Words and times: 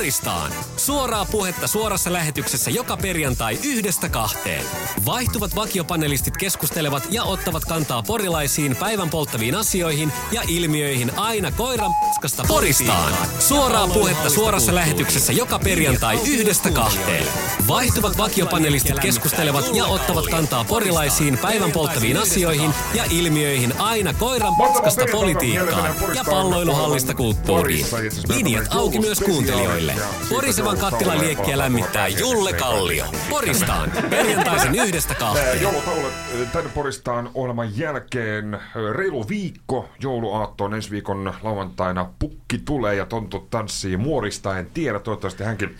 Poristaan. 0.00 0.52
Suoraa 0.76 1.24
puhetta 1.24 1.66
suorassa 1.66 2.12
lähetyksessä 2.12 2.70
joka 2.70 2.96
perjantai 2.96 3.58
yhdestä 3.64 4.08
kahteen. 4.08 4.64
Vaihtuvat 5.06 5.54
vakiopanelistit 5.56 6.36
keskustelevat 6.36 7.02
ja 7.10 7.24
ottavat 7.24 7.64
kantaa 7.64 8.02
porilaisiin 8.02 8.76
päivän 8.76 9.10
polttaviin 9.10 9.54
asioihin 9.54 10.12
ja 10.32 10.42
ilmiöihin 10.48 11.12
aina 11.18 11.52
koiran 11.52 11.90
paskasta 12.00 12.44
Poristaan. 12.48 13.12
Suoraa 13.38 13.88
puhetta 13.88 14.30
suorassa 14.30 14.74
lähetyksessä 14.74 15.32
joka 15.32 15.58
perjantai 15.58 16.20
yhdestä 16.26 16.70
kahteen. 16.70 17.26
Vaihtuvat 17.68 18.18
vakiopanelistit 18.18 18.98
keskustelevat 18.98 19.70
ja 19.74 19.86
ottavat 19.86 20.26
kantaa 20.26 20.64
porilaisiin 20.64 21.38
päivän 21.38 21.72
polttaviin 21.72 22.16
asioihin 22.16 22.70
ja 22.94 23.04
ilmiöihin 23.10 23.80
aina 23.80 24.14
koiran 24.14 24.56
paskasta 24.56 25.04
politiikkaan 25.12 25.94
ja 26.14 26.24
palloiluhallista 26.30 27.14
kulttuuriin. 27.14 27.86
Linjat 28.28 28.66
auki 28.70 28.98
myös 28.98 29.20
kuuntelijoille. 29.20 29.89
Porisevan 30.28 30.78
kattilan 30.78 31.20
liekkiä 31.20 31.58
lämmittää 31.58 32.08
Julle 32.08 32.52
Kallio. 32.52 33.04
Poristaan. 33.30 33.92
Perjantaisin 34.10 34.74
yhdestä 34.74 35.14
kahteen. 35.14 35.62
Joulutauolle 35.62 36.08
tänne 36.52 36.70
Poristaan 36.74 37.30
ohjelman 37.34 37.78
jälkeen 37.78 38.58
reilu 38.92 39.28
viikko 39.28 39.88
jouluaattoon 40.02 40.74
ensi 40.74 40.90
viikon 40.90 41.34
lauantaina 41.42 42.10
pukki 42.18 42.58
tulee 42.58 42.94
ja 42.94 43.06
tontu 43.06 43.46
tanssii 43.50 43.96
muorista. 43.96 44.58
En 44.58 44.66
tiedä, 44.74 44.98
toivottavasti 44.98 45.44
hänkin, 45.44 45.76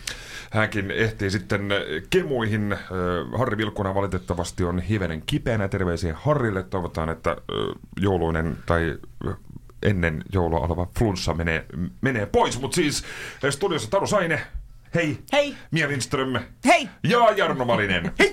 hänkin 0.50 0.90
ehtii 0.90 1.30
sitten 1.30 1.68
kemuihin. 2.10 2.76
Harri 3.38 3.56
Vilkkunen 3.56 3.94
valitettavasti 3.94 4.64
on 4.64 4.80
hivenen 4.80 5.22
kipeänä. 5.26 5.68
Terveisiä 5.68 6.16
Harrille. 6.22 6.62
Toivotaan, 6.62 7.08
että 7.08 7.36
jouluinen 8.00 8.56
tai 8.66 8.98
ennen 9.82 10.24
joulua 10.32 10.60
oleva 10.60 10.86
flunssa 10.98 11.34
menee, 11.34 11.66
menee 12.00 12.26
pois. 12.26 12.60
Mutta 12.60 12.74
siis 12.74 13.04
studiossa 13.50 13.90
Taru 13.90 14.06
Saine, 14.06 14.40
hei. 14.94 15.18
Hei. 15.32 15.56
Mia 15.70 15.88
Lindström. 15.88 16.38
Hei. 16.66 16.88
Ja 17.04 17.30
Jarno 17.36 17.64
Malinen. 17.64 18.12
Hei. 18.18 18.32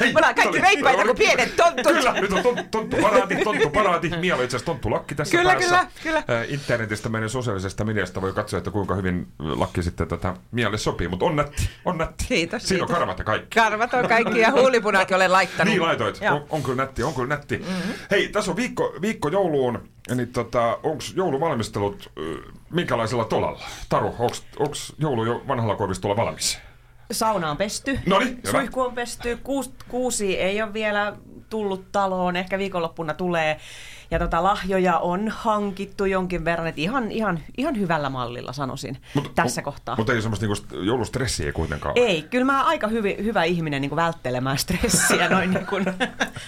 hei. 0.00 0.12
Me 0.12 0.18
ollaan 0.18 0.34
kaikki 0.34 0.58
reippaita 0.58 1.04
kuin 1.04 1.16
pienet 1.16 1.56
tontut. 1.56 1.92
Kyllä, 1.92 2.12
nyt 2.20 2.32
on 2.32 2.42
tonttu, 2.42 2.62
tonttu 2.70 2.96
paraati, 2.96 3.36
tonttu 3.36 3.70
paraati. 3.70 4.08
Mia 4.08 4.36
on 4.36 4.44
itse 4.44 4.56
asiassa 4.56 4.72
tonttu 4.72 4.90
lakki 4.90 5.14
tässä 5.14 5.38
kyllä, 5.38 5.52
päässä. 5.52 5.86
Kyllä, 6.02 6.22
kyllä. 6.22 6.44
Internetistä 6.48 7.08
meidän 7.08 7.30
sosiaalisesta 7.30 7.84
mediasta 7.84 8.22
voi 8.22 8.32
katsoa, 8.32 8.58
että 8.58 8.70
kuinka 8.70 8.94
hyvin 8.94 9.26
lakki 9.38 9.82
sitten 9.82 10.08
tätä 10.08 10.34
Mialle 10.50 10.78
sopii. 10.78 11.08
Mutta 11.08 11.24
on 11.24 11.36
nätti, 11.36 11.70
on 11.84 11.98
nätti. 11.98 12.24
Kiitos. 12.28 12.62
Siinä 12.62 12.84
on 12.84 12.90
karvat 12.90 13.18
ja 13.18 13.24
kaikki. 13.24 13.60
Karvat 13.60 13.94
on 13.94 14.08
kaikki 14.08 14.40
ja 14.40 14.50
huulipunakin 14.50 15.16
olen 15.16 15.32
laittanut. 15.32 15.72
Niin 15.72 15.82
laitoit. 15.82 16.20
On, 16.30 16.46
on, 16.50 16.62
kyllä 16.62 16.76
nätti, 16.76 17.02
on 17.02 17.14
kyllä 17.14 17.28
nätti. 17.28 17.56
Mm-hmm. 17.56 17.94
Hei, 18.10 18.28
tässä 18.28 18.50
on 18.50 18.56
viikko, 18.56 18.94
viikko 19.02 19.28
jouluun. 19.28 19.88
Niin 20.14 20.32
tota, 20.32 20.78
onko 20.82 21.04
jouluvalmistelut 21.16 22.12
minkälaisella 22.70 23.24
tolalla? 23.24 23.64
Taru, 23.88 24.14
onko 24.58 24.74
joulu 24.98 25.24
jo 25.24 25.42
vanhalla 25.48 25.76
korvistolla 25.76 26.16
valmis? 26.16 26.58
Sauna 27.12 27.50
on 27.50 27.56
pesty. 27.56 27.98
Noniin, 28.06 28.40
Suihku 28.50 28.80
on 28.80 28.94
pesty. 28.94 29.38
Kuus, 29.42 29.70
kuusi 29.88 30.38
ei 30.38 30.62
ole 30.62 30.72
vielä 30.72 31.16
tullut 31.50 31.92
taloon. 31.92 32.36
Ehkä 32.36 32.58
viikonloppuna 32.58 33.14
tulee. 33.14 33.60
Ja 34.12 34.18
tota, 34.18 34.42
lahjoja 34.42 34.98
on 34.98 35.28
hankittu 35.28 36.04
jonkin 36.04 36.44
verran, 36.44 36.66
että 36.66 36.80
ihan, 36.80 37.12
ihan, 37.12 37.40
ihan 37.56 37.78
hyvällä 37.78 38.10
mallilla 38.10 38.52
sanoisin 38.52 38.98
mut, 39.14 39.34
tässä 39.34 39.60
mu, 39.60 39.64
kohtaa. 39.64 39.96
Mutta 39.96 40.12
ei 40.12 40.22
semmoista 40.22 40.46
niinku 40.46 40.84
joulustressiä 40.84 41.52
kuitenkaan 41.52 41.94
Ei, 41.96 42.22
kyllä 42.22 42.44
mä 42.44 42.64
aika 42.64 42.88
hyvi, 42.88 43.16
hyvä 43.22 43.44
ihminen 43.44 43.80
niinku 43.80 43.96
välttelemään 43.96 44.58
stressiä 44.58 45.28
noin, 45.28 45.50
niinku, 45.54 45.76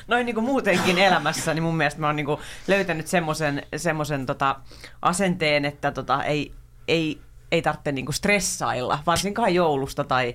noin 0.09 0.27
niinku 0.27 0.41
muutenkin 0.41 0.99
elämässä, 0.99 1.55
niin 1.55 1.63
mun 1.63 1.77
mielestä 1.77 2.01
mä 2.01 2.07
oon 2.07 2.17
niinku 2.17 2.41
löytänyt 2.69 3.07
semmoisen 3.07 3.63
semmosen 3.77 4.27
tota 4.27 4.57
asenteen, 5.03 5.65
että 5.65 5.91
tota, 5.91 6.25
ei, 6.25 6.53
ei, 6.89 7.21
ei 7.55 7.63
tarvitse 7.63 7.93
niinku 7.93 8.13
stressailla, 8.13 8.99
varsinkaan 9.07 9.55
joulusta 9.55 10.05
tai 10.05 10.35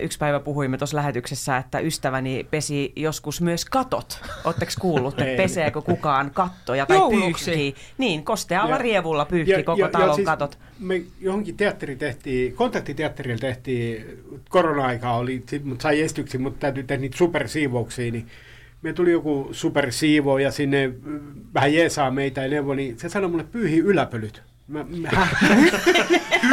yksi 0.00 0.18
päivä 0.18 0.40
puhuimme 0.40 0.78
tuossa 0.78 0.96
lähetyksessä, 0.96 1.56
että 1.56 1.78
ystäväni 1.78 2.46
pesi 2.50 2.92
joskus 2.96 3.40
myös 3.40 3.64
katot. 3.64 4.20
Oletteko 4.44 4.72
kuullut, 4.80 5.20
että 5.20 5.36
peseekö 5.42 5.82
kukaan 5.82 6.30
kattoja 6.34 6.86
tai 6.86 6.96
Jouluksi. 6.96 7.44
pyyhkii? 7.50 7.74
Niin, 7.98 8.24
kostealla 8.24 8.70
Ja- 8.70 8.78
rievulla 8.78 9.24
pyyhki 9.24 9.50
Ja- 9.50 9.62
koko 9.62 9.80
ja- 9.80 9.86
ja 9.86 9.90
talon 9.92 10.14
siis 10.14 10.26
katot. 10.26 10.58
Me 10.78 11.02
johonkin 11.20 11.56
teatteri 11.56 11.96
tehtiin, 11.96 12.54
kontaktiteatterilla 12.54 13.38
tehtiin, 13.40 14.04
korona-aikaa 14.48 15.16
oli, 15.16 15.42
sit 15.48 15.64
mut 15.64 15.80
sai 15.80 16.00
estyksi, 16.00 16.38
mutta 16.38 16.58
täytyy 16.60 16.82
tehdä 16.82 17.00
niitä 17.00 17.16
supersiivouksia, 17.16 18.12
niin 18.12 18.26
me 18.82 18.92
tuli 18.92 19.10
joku 19.12 19.48
supersiivo 19.52 20.38
ja 20.38 20.50
sinne 20.52 20.92
vähän 21.54 21.74
jeesaa 21.74 22.10
meitä 22.10 22.42
ja 22.42 22.48
neuvoi, 22.48 22.76
niin 22.76 22.98
se 22.98 23.08
sanoi 23.08 23.30
mulle 23.30 23.44
pyyhi 23.44 23.78
yläpölyt. 23.78 24.42
Mä, 24.68 24.84
mä, 24.84 25.08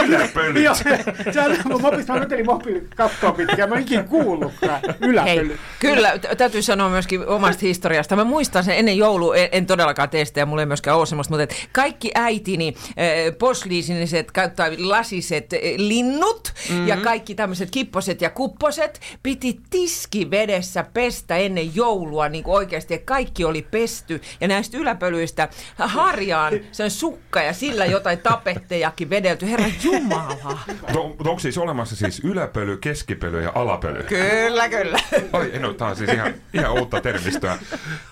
Yläpölyt. 0.05 0.63
Joo, 0.63 0.75
se, 0.75 0.83
se 1.31 1.41
on, 1.41 1.51
mä 1.51 2.43
mopin 2.45 2.89
kattoa 2.95 3.31
pitkään, 3.31 3.69
mä 3.69 3.75
en 3.75 3.81
ikinä 3.81 4.03
kuullutkaan. 4.03 4.81
Hei, 4.83 5.09
Yläpölyt. 5.09 5.59
kyllä, 5.79 6.17
tä- 6.19 6.35
täytyy 6.35 6.61
sanoa 6.61 6.89
myöskin 6.89 7.27
omasta 7.27 7.65
historiasta. 7.65 8.15
Mä 8.15 8.23
muistan 8.23 8.63
sen 8.63 8.75
ennen 8.75 8.97
joulua, 8.97 9.35
en, 9.35 9.49
en 9.51 9.65
todellakaan 9.65 10.09
ja 10.35 10.45
mulla 10.45 10.61
ei 10.61 10.65
myöskään 10.65 10.97
ole 10.97 11.05
semmoista, 11.05 11.31
mutta 11.31 11.43
et 11.43 11.67
kaikki 11.71 12.11
äitini 12.15 12.73
äh, 12.77 12.93
posliisiniset 13.39 14.27
tai 14.55 14.77
lasiset 14.77 15.53
äh, 15.53 15.59
linnut 15.77 16.53
mm-hmm. 16.69 16.87
ja 16.87 16.97
kaikki 16.97 17.35
tämmöiset 17.35 17.71
kipposet 17.71 18.21
ja 18.21 18.29
kupposet 18.29 19.01
piti 19.23 19.59
tiskivedessä 19.69 20.85
pestä 20.93 21.37
ennen 21.37 21.75
joulua 21.75 22.29
niin 22.29 22.43
kuin 22.43 22.55
oikeasti. 22.55 22.93
Ja 22.93 22.99
kaikki 23.05 23.45
oli 23.45 23.61
pesty 23.61 24.21
ja 24.41 24.47
näistä 24.47 24.77
yläpölyistä 24.77 25.49
harjaan 25.77 26.53
sen 26.71 26.91
sukka 26.91 27.41
ja 27.41 27.53
sillä 27.53 27.85
jotain 27.85 28.08
tapettejakin 28.17 29.09
vedelty. 29.09 29.49
Herra 29.49 29.65
Jumala. 29.83 30.59
Mutta 30.67 30.99
on, 30.99 31.15
onko 31.19 31.39
siis 31.39 31.57
olemassa 31.57 31.95
siis 31.95 32.21
yläpöly, 32.23 32.77
keskipöly 32.77 33.43
ja 33.43 33.51
alapöly? 33.55 34.03
Kyllä, 34.03 34.69
kyllä. 34.69 34.99
Oi, 35.33 35.51
no, 35.59 35.73
tämä 35.73 35.89
on 35.91 35.95
siis 35.95 36.09
ihan, 36.09 36.33
ihan 36.53 36.73
uutta 36.73 37.01
termistöä. 37.01 37.57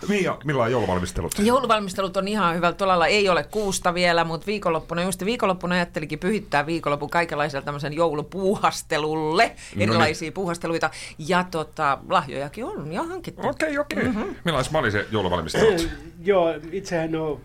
Mia, 0.07 0.38
millä 0.44 0.63
on 0.63 0.72
jouluvalmistelut? 0.72 1.31
Jouluvalmistelut 1.40 2.18
on 2.18 2.28
ihan 2.28 2.56
hyvällä 2.56 2.75
tolalla. 2.75 3.07
Ei 3.07 3.30
ole 3.30 3.44
kuusta 3.44 3.94
vielä, 3.94 4.24
mutta 4.24 4.47
viikonloppuna, 4.47 5.03
just 5.03 5.25
viikonloppuna 5.25 5.75
ajattelikin 5.75 6.19
pyhittää 6.19 6.66
viikonlopun 6.66 7.09
kaikenlaisella 7.09 7.66
tämmöisen 7.66 7.94
joulupuuhastelulle. 7.94 9.52
niin. 9.75 9.90
Erilaisia 9.90 10.31
puuhasteluita. 10.31 10.90
Ja 11.18 11.46
tota, 11.52 11.97
lahjojakin 12.09 12.66
on 12.66 12.94
jo 12.94 13.03
hankittu. 13.03 13.47
Okei, 13.47 13.78
okei. 13.78 14.03
Mm-hmm. 14.03 14.36
Millais 14.44 14.72
mä 14.72 14.80
olin 14.80 14.91
se 14.91 15.06
jouluvalmistelut? 15.12 15.90
Joo, 16.24 16.53
itsehän 16.72 17.16
on 17.16 17.41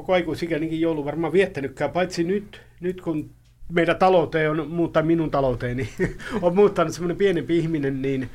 koko 0.00 0.12
aikuisikäinenkin 0.12 0.80
joulu 0.80 1.04
varmaan 1.04 1.32
viettänytkään, 1.32 1.90
paitsi 1.90 2.24
nyt, 2.24 2.60
nyt 2.80 3.00
kun 3.00 3.30
meidän 3.72 3.96
talouteen 3.96 4.50
on 4.50 4.68
muuttaa 4.70 5.02
minun 5.02 5.30
talouteeni, 5.30 5.88
on 6.42 6.54
muuttanut 6.54 6.94
semmoinen 6.94 7.16
pienempi 7.16 7.58
ihminen, 7.58 8.02
niin 8.02 8.30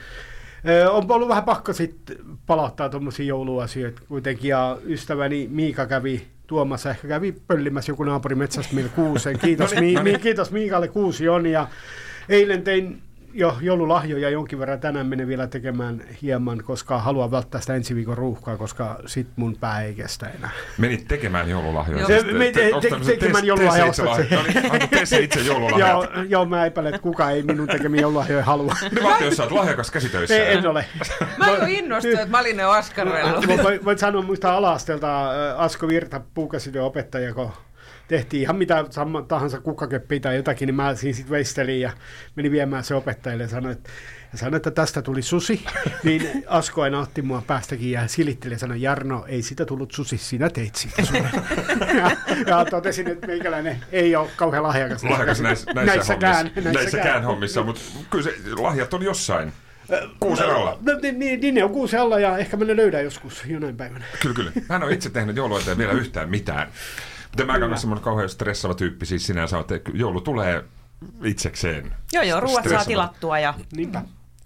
on 0.92 1.12
ollut 1.12 1.30
vähän 1.30 1.44
pakko 1.44 1.74
sitten 1.74 2.18
palauttaa 2.46 2.90
tuommoisia 2.90 3.26
jouluasioita 3.26 4.02
kuitenkin, 4.08 4.50
ja 4.50 4.78
ystäväni 4.86 5.48
Miika 5.52 5.86
kävi 5.86 6.28
tuomassa, 6.48 6.90
ehkä 6.90 7.08
kävi 7.08 7.36
pöllimässä 7.48 7.92
joku 7.92 8.04
naapurimetsästä 8.04 8.76
meillä 8.76 8.92
kuusen. 8.96 9.40
Kiitos, 9.46 9.74
No 9.74 9.80
niin, 9.82 9.90
Mi- 9.92 9.96
no 9.96 10.04
niin. 10.04 10.16
Mi- 10.16 10.22
kiitos 10.22 10.52
Miikalle, 10.52 10.88
kuusi 10.88 11.30
on, 11.30 11.46
ja 11.46 11.68
eilen 12.30 12.62
tein 12.64 13.02
jo 13.38 13.58
joululahjoja 13.62 14.30
jonkin 14.30 14.60
verran. 14.60 14.80
Tänään 14.80 15.08
menen 15.08 15.28
vielä 15.28 15.48
tekemään 15.48 16.02
hieman, 16.22 16.64
koska 16.64 17.00
haluan 17.00 17.32
välttää 17.32 17.62
sitä 17.62 17.76
ensi 17.76 17.96
viikon 17.96 18.18
ruuhkaa, 18.18 18.58
koska 18.58 19.00
sit 19.06 19.28
mun 19.36 19.58
pää 19.60 19.82
ei 19.82 19.94
kestä 19.96 20.28
enää. 20.38 20.50
Menit 20.78 21.08
tekemään 21.08 21.50
joululahjoja. 21.50 22.00
Joo. 22.00 22.08
Siis 22.08 22.22
Se- 22.22 22.34
me 22.34 22.52
te- 22.52 22.72
te- 22.82 22.90
tämmöset 22.90 23.20
tekemään 23.20 23.42
tee- 23.44 23.48
joululahja 23.48 23.86
tee 24.90 25.06
se 25.06 25.20
itse? 25.20 25.40
No 25.40 25.46
joululahjat. 25.46 25.90
joo, 25.90 26.24
joo, 26.28 26.46
mä 26.46 26.66
epäilen, 26.66 26.94
että 26.96 27.04
kukaan 27.04 27.34
ei 27.34 27.44
minun 27.44 27.68
tekemiä 27.68 28.02
joululahjoja 28.02 28.44
halua. 28.44 28.76
Nyt 28.92 29.04
vaatii, 29.04 29.28
jos 29.28 29.38
sä 29.38 29.44
oot 29.44 29.52
lahjakas 29.52 29.92
käsitöissä. 29.92 30.36
ei, 30.36 30.54
en 30.58 30.68
ole. 30.68 30.86
Mä 31.38 31.48
oon 31.48 31.60
jo 31.60 31.66
innostunut, 31.70 32.20
että 32.20 32.32
Malinen 32.32 32.68
on 32.68 32.76
askarrellut. 32.76 33.48
Mä 33.48 33.64
voin, 33.64 33.86
voin 33.86 33.98
sanoa 33.98 34.22
muista 34.22 34.56
ala-asteelta 34.56 35.32
äh, 35.52 35.60
Asko 35.62 35.88
Virta, 35.88 36.22
puukäsityön 36.34 36.86
opettaja, 36.86 37.34
kun 37.34 37.52
tehtiin 38.08 38.42
ihan 38.42 38.56
mitä 38.56 38.86
sama- 38.90 39.22
tahansa 39.22 39.62
kukkakeppiä 39.62 40.20
tai 40.20 40.36
jotakin, 40.36 40.66
niin 40.68 40.76
mä 40.76 40.96
siinä 40.96 41.16
sitten 41.16 41.32
veistelin 41.32 41.82
ja 41.82 41.92
menin 42.36 42.52
viemään 42.52 42.84
se 42.84 42.96
opettajalle 42.96 43.44
ja 43.44 43.50
sanoin, 43.50 43.72
että, 43.78 43.90
ja 44.32 44.38
sanoin, 44.38 44.56
että 44.56 44.72
tästä 44.72 45.02
tuli 45.02 45.22
susi. 45.22 45.66
Niin 46.04 46.44
Asko 46.48 46.82
aina 46.82 47.00
otti 47.00 47.22
mua 47.22 47.44
päästäkin 47.48 47.92
ja 47.92 48.08
silitteli 48.08 48.54
ja 48.54 48.60
sanoi, 48.60 48.82
Jarno, 48.82 49.26
ei 49.28 49.42
sitä 49.42 49.66
tullut 49.66 49.92
susi, 49.92 50.18
sinä 50.18 50.50
teit 50.50 50.76
siitä 50.76 51.06
suden." 51.06 51.30
ja, 52.00 52.12
ja 52.48 52.66
totesin, 52.66 53.08
että 53.08 53.28
meikäläinen 53.28 53.78
ei 53.92 54.16
ole 54.16 54.30
kauhean 54.36 54.64
lahjakas. 54.64 55.04
Lahjakas 55.04 55.42
näissä, 55.42 55.74
näissä 55.74 55.96
näissäkään, 55.96 56.46
hommissa. 56.56 56.72
Näissäkään 56.72 57.24
hommissa, 57.24 57.64
mutta 57.64 57.82
kyllä 58.10 58.24
se 58.24 58.34
lahjat 58.58 58.94
on 58.94 59.04
jossain. 59.04 59.54
Kuusen 60.20 60.50
alla. 60.50 60.80
No, 60.82 61.00
niin, 61.02 61.20
niin, 61.20 61.40
niin, 61.40 61.56
ne 61.56 61.64
on 61.64 61.70
kuusen 61.70 62.02
alla 62.02 62.20
ja 62.20 62.38
ehkä 62.38 62.58
mä 62.58 62.66
ne 62.66 62.76
löydän 62.76 63.04
joskus 63.04 63.44
jonain 63.46 63.78
päivänä. 63.78 64.06
Kyllä, 64.22 64.36
kyllä. 64.36 64.52
Mä 64.70 64.76
en 64.76 64.84
ole 64.84 64.94
itse 64.94 65.10
tehnyt 65.10 65.36
joulueteen 65.36 65.78
vielä 65.78 65.92
yhtään 65.92 66.30
mitään. 66.30 66.68
Mutta 67.36 67.60
mä 67.60 67.66
olen 67.66 67.78
semmoinen 67.78 68.04
kauhean 68.04 68.30
stressaava 68.30 68.76
tyyppi 68.76 69.06
siis 69.06 69.28
sinänsä, 69.28 69.60
että 69.60 69.80
joulu 69.94 70.22
tulee 70.22 70.64
itsekseen. 71.24 71.96
Joo, 72.14 72.24
joo, 72.24 72.40
ruuat 72.40 72.70
saa 72.70 72.86
tilattua 72.86 73.40
ja, 73.40 73.54
Niinpä. 73.76 74.02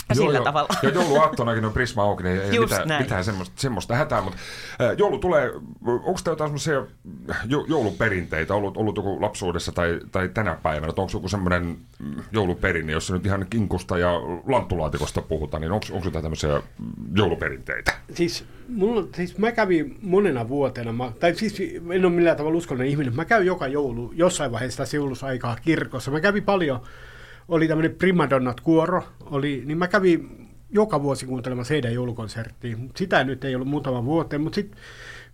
ja 0.09 0.15
sillä 0.15 0.37
joo. 0.37 0.43
tavalla. 0.43 0.69
Ja 0.83 0.89
jouluaattonakin 0.89 1.65
on 1.65 1.73
Prisma 1.73 2.03
auki, 2.03 2.23
niin 2.23 2.41
ei 2.41 2.55
Just 2.55 2.71
mitään, 2.71 2.87
näin. 2.87 3.03
mitään 3.03 3.23
semmoista, 3.23 3.61
semmoista 3.61 3.95
hätää. 3.95 4.21
Mutta 4.21 4.39
äh, 4.81 4.97
joulu 4.97 5.17
tulee, 5.19 5.51
onko 5.85 6.19
tämä 6.23 6.31
jotain 6.31 6.47
semmoisia 6.47 6.85
jo, 7.45 7.65
jouluperinteitä 7.67 8.55
ollut, 8.55 8.77
ollut 8.77 8.97
joku 8.97 9.21
lapsuudessa 9.21 9.71
tai, 9.71 9.99
tai 10.11 10.29
tänä 10.29 10.55
päivänä? 10.63 10.93
Onko 10.97 11.11
joku 11.13 11.27
semmoinen 11.27 11.77
mm, 11.99 12.23
jouluperinne, 12.31 12.93
jossa 12.93 13.13
nyt 13.13 13.25
ihan 13.25 13.45
kinkusta 13.49 13.97
ja 13.97 14.13
lanttulaatikosta 14.47 15.21
puhutaan, 15.21 15.61
niin 15.61 15.71
onko 15.71 15.87
jotain 16.05 16.23
tämmöisiä 16.23 16.61
mm, 16.79 16.93
jouluperinteitä? 17.15 17.91
Siis, 18.13 18.45
mulla, 18.69 19.07
siis 19.15 19.37
mä 19.37 19.51
kävin 19.51 19.97
monena 20.01 20.49
vuotena, 20.49 20.93
mä, 20.93 21.11
tai 21.19 21.35
siis 21.35 21.59
en 21.93 22.05
ole 22.05 22.13
millään 22.13 22.37
tavalla 22.37 22.57
uskollinen 22.57 22.89
ihminen, 22.89 23.15
mä 23.15 23.25
käyn 23.25 23.45
joka 23.45 23.67
joulu 23.67 24.11
jossain 24.15 24.51
vaiheessa 24.51 24.77
tässä 24.77 24.97
joulusaikaa 24.97 25.57
kirkossa. 25.61 26.11
Mä 26.11 26.19
kävin 26.19 26.43
paljon, 26.43 26.79
oli 27.47 27.67
tämmöinen 27.67 27.95
Primadonnat-kuoro, 27.95 29.03
oli, 29.25 29.63
niin 29.65 29.77
mä 29.77 29.87
kävin 29.87 30.47
joka 30.71 31.03
vuosi 31.03 31.25
kuuntelemassa 31.25 31.73
heidän 31.73 31.93
joulukonserttia. 31.93 32.77
Sitä 32.95 33.23
nyt 33.23 33.43
ei 33.43 33.55
ollut 33.55 33.67
muutama 33.67 34.05
vuoteen, 34.05 34.41
mutta 34.41 34.55
sitten 34.55 34.79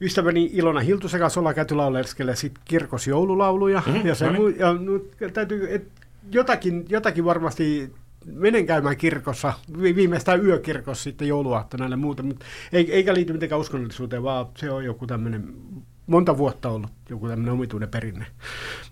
ystäväni 0.02 0.50
Ilona 0.54 0.80
Hiltusen 0.80 1.20
kanssa 1.20 1.40
ollaan 1.40 1.56
käyty 1.56 1.76
lauleskelle 1.76 2.36
sit 2.36 2.54
kirkos 2.66 3.08
joululauluja. 3.08 3.84
Mhm, 3.86 4.08
ja 4.08 4.16
se, 4.16 4.26
no 4.26 4.31
niin. 4.31 4.60
ja, 4.60 4.74
no, 4.74 5.00
täytyy, 5.34 5.74
et, 5.76 5.88
jotakin, 6.31 6.86
jotakin 6.90 7.26
varmasti 7.26 7.92
menen 8.25 8.66
käymään 8.66 8.98
kirkossa, 8.98 9.54
vi- 9.81 9.95
viimeistään 9.95 10.45
yökirkossa 10.45 11.04
sitten 11.04 11.27
jouluaattona 11.27 11.88
ja 11.88 11.98
muuta, 11.98 12.24
mutta 12.24 12.45
ei, 12.74 12.94
eikä 12.94 13.13
liity 13.13 13.33
mitenkään 13.33 13.62
uskonnollisuuteen, 13.62 14.24
vaan 14.24 14.45
se 14.57 14.72
on 14.72 14.86
joku 14.86 15.07
tämmöinen, 15.07 15.54
monta 16.07 16.38
vuotta 16.38 16.69
ollut 16.69 16.92
joku 17.10 17.27
tämmöinen 17.27 17.54
omituinen 17.54 17.89
perinne. 17.89 18.25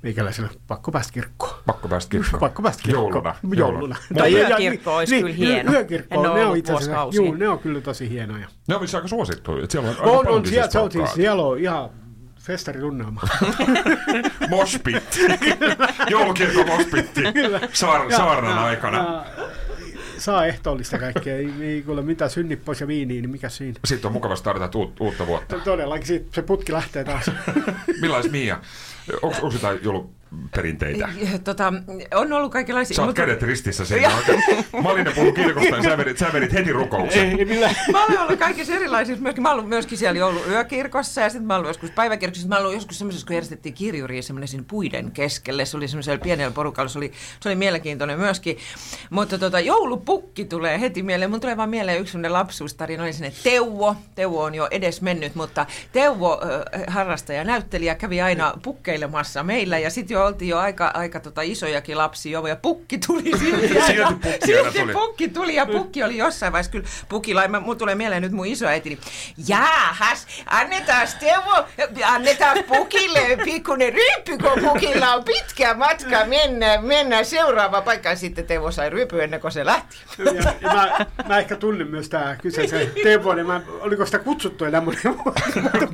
Meikäläisellä 0.03 0.49
pakko 0.67 0.91
päästä 0.91 1.13
kirkkoon. 1.13 1.53
Pakko 1.65 1.87
päästä 1.87 2.09
kirkkoon. 2.11 2.39
Pakko 2.39 2.61
päästä 2.61 2.83
kirkkoon. 2.83 3.13
Jouluna. 3.13 3.35
Jouluna. 3.55 3.95
Mutta 4.09 4.27
yökirkko 4.27 4.95
olisi 4.95 5.21
kyllä 5.21 5.33
hieno. 5.33 5.71
Yökirkko, 5.71 6.19
ole 6.19 6.33
ne 6.33 6.45
on 6.45 6.57
itse 6.57 6.73
asiassa, 6.73 7.07
juu, 7.11 7.33
ne 7.33 7.49
on 7.49 7.59
kyllä 7.59 7.81
tosi 7.81 8.09
hienoja. 8.09 8.47
Ne 8.67 8.75
on 8.75 8.81
vissi 8.81 8.95
aika 8.95 9.07
suosittuja. 9.07 9.65
Siellä 9.69 9.89
on, 9.89 9.95
On, 9.99 10.09
on, 10.09 10.25
paljonkin 10.25 10.49
siellä, 10.49 10.63
siis 10.63 10.73
se 10.73 10.79
on, 10.79 10.91
siis, 10.91 11.13
siellä 11.13 11.43
on 11.43 11.59
ihan 11.59 11.89
festaritunnelma. 12.43 13.21
Moshpit. 14.49 15.19
Joulukirkon 16.09 16.67
moshpitti 16.67 17.21
Saar, 17.73 18.11
saarnan 18.11 18.57
aikana. 18.57 18.97
Ja, 18.97 19.25
saa 20.17 20.45
ehtoollista 20.45 20.99
kaikkea, 20.99 21.35
ei, 21.35 21.53
ei 21.61 21.81
kuule 21.81 22.01
mitään 22.01 22.31
synnit 22.31 22.65
pois 22.65 22.81
ja 22.81 22.87
viiniä, 22.87 23.21
niin 23.21 23.29
mikä 23.29 23.49
siinä? 23.49 23.79
Sitten 23.85 24.07
on 24.07 24.13
mukava 24.13 24.35
startata 24.35 24.77
uut, 24.77 24.99
uutta 24.99 25.27
vuotta. 25.27 25.59
Todellakin 25.59 26.27
se 26.31 26.41
putki 26.41 26.73
lähtee 26.73 27.03
taas. 27.03 27.31
Millais 28.01 28.31
Mia? 28.31 28.59
Onko, 29.21 29.49
jotain 29.53 29.79
jouluperinteitä? 30.33 31.09
Tota, 31.43 31.73
on 32.15 32.33
ollut 32.33 32.51
kaikenlaisia. 32.51 32.95
Sä 32.95 33.01
oot 33.01 33.09
mutta- 33.09 33.21
kädet 33.21 33.41
ristissä 33.41 33.85
siinä. 33.85 34.11
Malinen 34.83 35.13
puhui 35.13 35.31
kirkosta, 35.31 35.75
niin 35.75 35.83
sä 35.83 35.97
vedit, 35.97 36.17
sä 36.17 36.33
vedit 36.33 36.53
heti 36.53 36.71
rukouksen. 36.71 37.39
ei 37.39 37.45
millään. 37.45 37.75
Mä 37.91 38.05
olen 38.05 38.19
ollut 38.19 38.39
kaikissa 38.39 38.73
erilaisissa, 38.73 39.21
myöskin, 39.23 39.43
mä 39.43 39.49
olen 39.49 39.59
ollut 39.59 39.69
myöskin 39.69 39.97
siellä 39.97 40.19
jouluyökirkossa 40.19 41.21
ja 41.21 41.29
sitten 41.29 41.47
mä 41.47 41.55
olen 41.55 41.67
joskus 41.67 41.91
päiväkirkossa, 41.91 42.47
mä 42.47 42.57
olen 42.57 42.73
joskus 42.73 42.97
semmoisessa, 42.97 43.27
kun 43.27 43.33
järjestettiin 43.35 43.75
kirjuri 43.75 44.21
semmoinen 44.21 44.47
siinä 44.47 44.65
puiden 44.67 45.11
keskelle, 45.11 45.65
se 45.65 45.77
oli 45.77 45.87
semmoisella 45.87 46.19
pienellä 46.23 46.51
porukalla, 46.51 46.89
se 46.89 46.97
oli, 46.97 47.11
se 47.39 47.49
oli 47.49 47.55
mielenkiintoinen 47.55 48.19
myöskin, 48.19 48.57
mutta 49.09 49.37
tota, 49.37 49.59
joulupukki 49.59 50.45
tulee 50.45 50.79
heti 50.79 51.03
mieleen, 51.03 51.31
mun 51.31 51.39
tulee 51.41 51.57
vaan 51.57 51.69
mieleen 51.69 51.99
yksi 51.99 52.11
semmoinen 52.11 52.33
lapsuustarina, 52.33 53.03
oli 53.03 53.13
sinne 53.13 53.33
Teuvo, 53.43 53.95
Teuvo 54.15 54.43
on 54.43 54.55
jo 54.55 54.67
edes 54.71 55.01
mennyt, 55.01 55.35
mutta 55.35 55.65
Teuvo, 55.91 56.41
äh, 56.43 56.83
harrastaja 56.87 57.39
ja 57.39 57.43
näyttelijä, 57.43 57.95
kävi 57.95 58.21
aina 58.21 58.53
pukkeilemassa 58.63 59.43
meillä 59.43 59.79
ja 59.79 59.89
sitten 59.89 60.15
jo 60.15 60.22
oltiin 60.25 60.49
jo 60.49 60.57
aika, 60.57 60.91
aika 60.93 61.19
tota 61.19 61.41
isojakin 61.41 61.97
lapsia 61.97 62.31
jo 62.31 62.47
ja 62.47 62.55
pukki 62.55 62.97
tuli 63.07 63.31
silti 63.39 63.67
Silti 63.67 64.13
pukki 64.21 64.45
Silti 64.45 64.79
tuli. 64.79 64.93
pukki 64.93 65.27
tuli 65.27 65.55
ja 65.55 65.65
pukki 65.65 66.03
oli 66.03 66.17
jossain 66.17 66.51
vaiheessa 66.51 66.71
kyllä 66.71 66.87
pukilla. 67.09 67.47
Mä, 67.47 67.59
mun 67.59 67.77
tulee 67.77 67.95
mieleen 67.95 68.21
nyt 68.21 68.31
mun 68.31 68.45
isoäitini. 68.45 68.97
Jaahas, 69.47 70.27
annetaan 70.45 71.07
Teuvo, 71.19 71.65
annetaan 72.05 72.57
pukille 72.67 73.37
pikkuinen 73.43 73.93
ryyppy, 73.93 74.37
kun 74.37 74.63
pukilla 74.63 75.13
on 75.13 75.23
pitkä 75.23 75.73
matka 75.73 76.25
mennä, 76.25 76.81
mennä 76.81 77.23
seuraavaan 77.23 77.83
paikkaan. 77.83 78.17
Sitten 78.17 78.45
Teuvo 78.45 78.71
sai 78.71 78.89
ryypy 78.89 79.23
ennen 79.23 79.41
kuin 79.41 79.51
se 79.51 79.65
lähti. 79.65 79.95
Ja, 80.17 80.53
ja 80.61 80.73
mä, 80.73 81.05
mä, 81.27 81.39
ehkä 81.39 81.55
tunnen 81.55 81.87
myös 81.87 82.09
tää 82.09 82.35
kyseisen 82.35 82.91
Teuvo, 83.03 83.33
niin 83.33 83.47
mä, 83.47 83.61
oliko 83.79 84.05
sitä 84.05 84.19
kutsuttu 84.19 84.65
enää 84.65 84.81
monen 84.81 85.01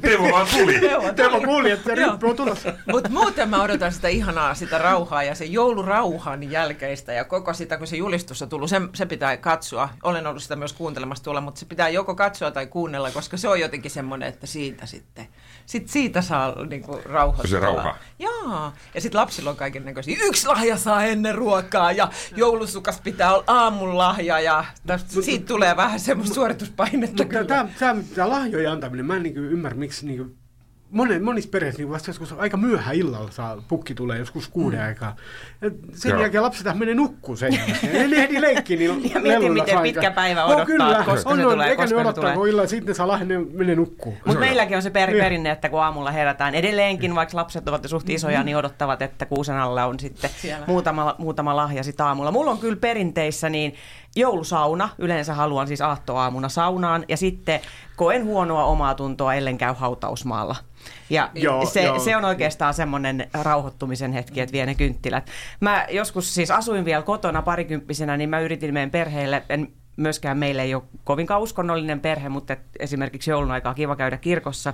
Teuvo 0.02 0.32
vaan 0.32 0.48
tuli. 0.48 0.80
Teuvo 1.16 1.42
kuuli, 1.42 1.72
että 1.72 1.96
ryppy 1.96 2.28
on 2.28 2.36
tulossa. 2.36 2.74
Mutta 2.92 3.10
muuten 3.10 3.50
mä 3.50 3.62
odotan 3.64 3.92
sitä 3.92 4.08
ihanaa, 4.20 4.56
sitä 4.56 4.78
rauhaa 4.78 5.24
ja 5.24 5.36
se 5.36 5.46
joulurauhan 5.46 6.52
jälkeistä 6.52 7.14
ja 7.14 7.26
koko 7.26 7.54
sitä, 7.54 7.78
kun 7.78 7.88
se 7.88 7.98
julistus 7.98 8.42
on 8.42 8.50
tullut, 8.50 8.70
se, 8.70 8.82
se 8.94 9.06
pitää 9.06 9.38
katsoa. 9.38 9.90
Olen 10.04 10.28
ollut 10.28 10.44
sitä 10.44 10.56
myös 10.56 10.74
kuuntelemassa 10.74 11.24
tuolla, 11.24 11.42
mutta 11.42 11.60
se 11.60 11.66
pitää 11.66 11.90
joko 11.90 12.16
katsoa 12.16 12.52
tai 12.52 12.68
kuunnella, 12.68 13.12
koska 13.12 13.38
se 13.38 13.48
on 13.48 13.60
jotenkin 13.60 13.92
semmoinen, 13.92 14.30
että 14.30 14.48
siitä 14.48 14.86
sitten, 14.86 15.28
sit 15.66 15.90
siitä 15.90 16.22
saa 16.22 16.66
niinku 16.66 17.02
rauhoittua. 17.06 17.50
Se 17.50 17.60
rauha. 17.60 17.96
Joo, 18.20 18.72
ja 18.94 19.02
sitten 19.02 19.22
lapsilla 19.22 19.50
on 19.50 19.56
kaiken 19.56 19.86
näköisiä. 19.86 20.18
Yksi 20.22 20.48
lahja 20.48 20.78
saa 20.78 21.04
ennen 21.04 21.36
ruokaa 21.36 21.92
ja 21.92 22.10
joulusukas 22.36 23.02
pitää 23.02 23.34
olla 23.34 23.44
aamun 23.48 23.98
lahja 23.98 24.40
ja 24.40 24.66
tästä, 24.88 25.22
siitä 25.22 25.46
tulee 25.46 25.76
vähän 25.76 26.00
semmoista 26.00 26.36
suorituspainetta 26.36 27.24
tämä, 27.48 27.68
tämä 28.16 28.30
lahjojen 28.30 28.72
antaminen, 28.72 29.06
mä 29.06 29.16
en 29.16 29.24
niin 29.24 29.38
ymmärrä, 29.38 29.78
miksi 29.78 30.06
niin 30.06 30.38
Monen, 30.92 31.24
monissa 31.24 31.50
perheissä 31.50 31.82
niin 31.82 31.90
vasta 31.90 32.10
joskus 32.10 32.34
aika 32.38 32.58
myöhään 32.58 32.96
illalla 32.96 33.32
saa, 33.32 33.64
pukki 33.68 33.96
tulee 33.96 34.20
joskus 34.20 34.48
kuuden 34.48 34.80
mm. 34.80 34.86
aikaa. 34.86 35.16
Ja 35.62 35.72
sen 35.94 36.10
Joo. 36.10 36.22
jälkeen 36.22 36.44
lapset 36.44 36.78
menee 36.78 36.96
nukkuu 36.96 37.36
sen 37.36 37.54
jälkeen. 37.54 37.96
Ei 37.96 38.08
ne 38.08 38.16
ehdi 38.16 38.42
leikkiä 38.42 38.78
niillä 38.78 38.96
Ja 39.00 39.02
mieti, 39.02 39.30
leluilla 39.30 39.54
miten 39.64 39.74
saa 39.76 39.82
pitkä 39.84 40.12
päivä 40.12 40.44
On 40.44 40.48
odottaa, 40.52 40.66
kyllä, 40.66 41.04
koska 41.06 41.30
on, 41.30 41.38
se 41.38 41.46
on, 41.46 41.52
tulee, 41.52 41.70
eikä 41.70 41.84
koska 41.84 41.96
ne 41.96 42.02
se 42.02 42.08
odottaa, 42.08 42.22
tulee. 42.22 42.36
kun 42.36 42.48
illalla 42.48 42.68
sitten 42.68 42.96
saa 42.96 43.08
lahden, 43.08 43.28
ne 43.28 43.38
menee 43.54 43.76
nukkuu. 43.76 44.18
Mutta 44.26 44.40
meilläkin 44.40 44.78
on 44.78 44.84
se 44.84 44.90
per- 44.90 45.10
Niin. 45.10 45.24
perinne, 45.24 45.52
että 45.52 45.70
kun 45.70 45.84
aamulla 45.84 46.12
herätään 46.12 46.56
edelleenkin, 46.56 47.16
vaikka 47.16 47.38
lapset 47.38 47.68
ovat 47.68 47.84
jo 47.84 47.90
suht 47.90 48.10
isoja, 48.10 48.44
niin 48.44 48.58
odottavat, 48.58 49.02
että 49.02 49.26
kuusen 49.26 49.56
alla 49.56 49.86
on 49.86 50.00
sitten 50.00 50.30
Siellä. 50.42 50.66
muutama, 50.68 51.16
muutama 51.18 51.56
lahja 51.56 51.84
sitten 51.84 52.06
aamulla. 52.06 52.32
Mulla 52.32 52.52
on 52.52 52.58
kyllä 52.58 52.78
perinteissä 52.78 53.50
niin 53.50 53.74
joulusauna, 54.16 54.90
yleensä 54.98 55.34
haluan 55.34 55.68
siis 55.68 55.82
aattoaamuna 55.82 56.50
saunaan, 56.50 57.06
ja 57.08 57.18
sitten 57.18 57.60
koen 57.96 58.26
huonoa 58.26 58.64
omaa 58.64 58.96
tuntoa, 58.96 59.34
ellen 59.34 59.58
käy 59.58 59.74
hautausmaalla. 59.78 60.56
Ja 61.10 61.30
Joo, 61.36 61.66
se, 61.66 61.84
joo. 61.84 62.00
se 62.00 62.18
on 62.18 62.26
oikeastaan 62.26 62.74
semmoinen 62.74 63.30
rauhoittumisen 63.34 64.14
hetki, 64.14 64.42
että 64.42 64.54
vie 64.54 64.66
ne 64.66 64.76
kynttilät. 64.76 65.30
Mä 65.60 65.86
joskus 65.90 66.34
siis 66.34 66.52
asuin 66.52 66.86
vielä 66.86 67.04
kotona 67.04 67.42
parikymppisenä, 67.42 68.18
niin 68.18 68.30
mä 68.30 68.40
yritin 68.40 68.74
meidän 68.74 68.92
perheelle, 68.92 69.44
en 69.50 69.72
myöskään 70.00 70.38
meille 70.38 70.62
ei 70.62 70.76
ole 70.76 70.84
kovinkaan 71.04 71.42
uskonnollinen 71.42 72.00
perhe, 72.00 72.30
mutta 72.30 72.58
esimerkiksi 72.80 73.32
joulun 73.32 73.52
aikaa 73.52 73.74
kiva 73.74 73.96
käydä 73.96 74.18
kirkossa. 74.18 74.74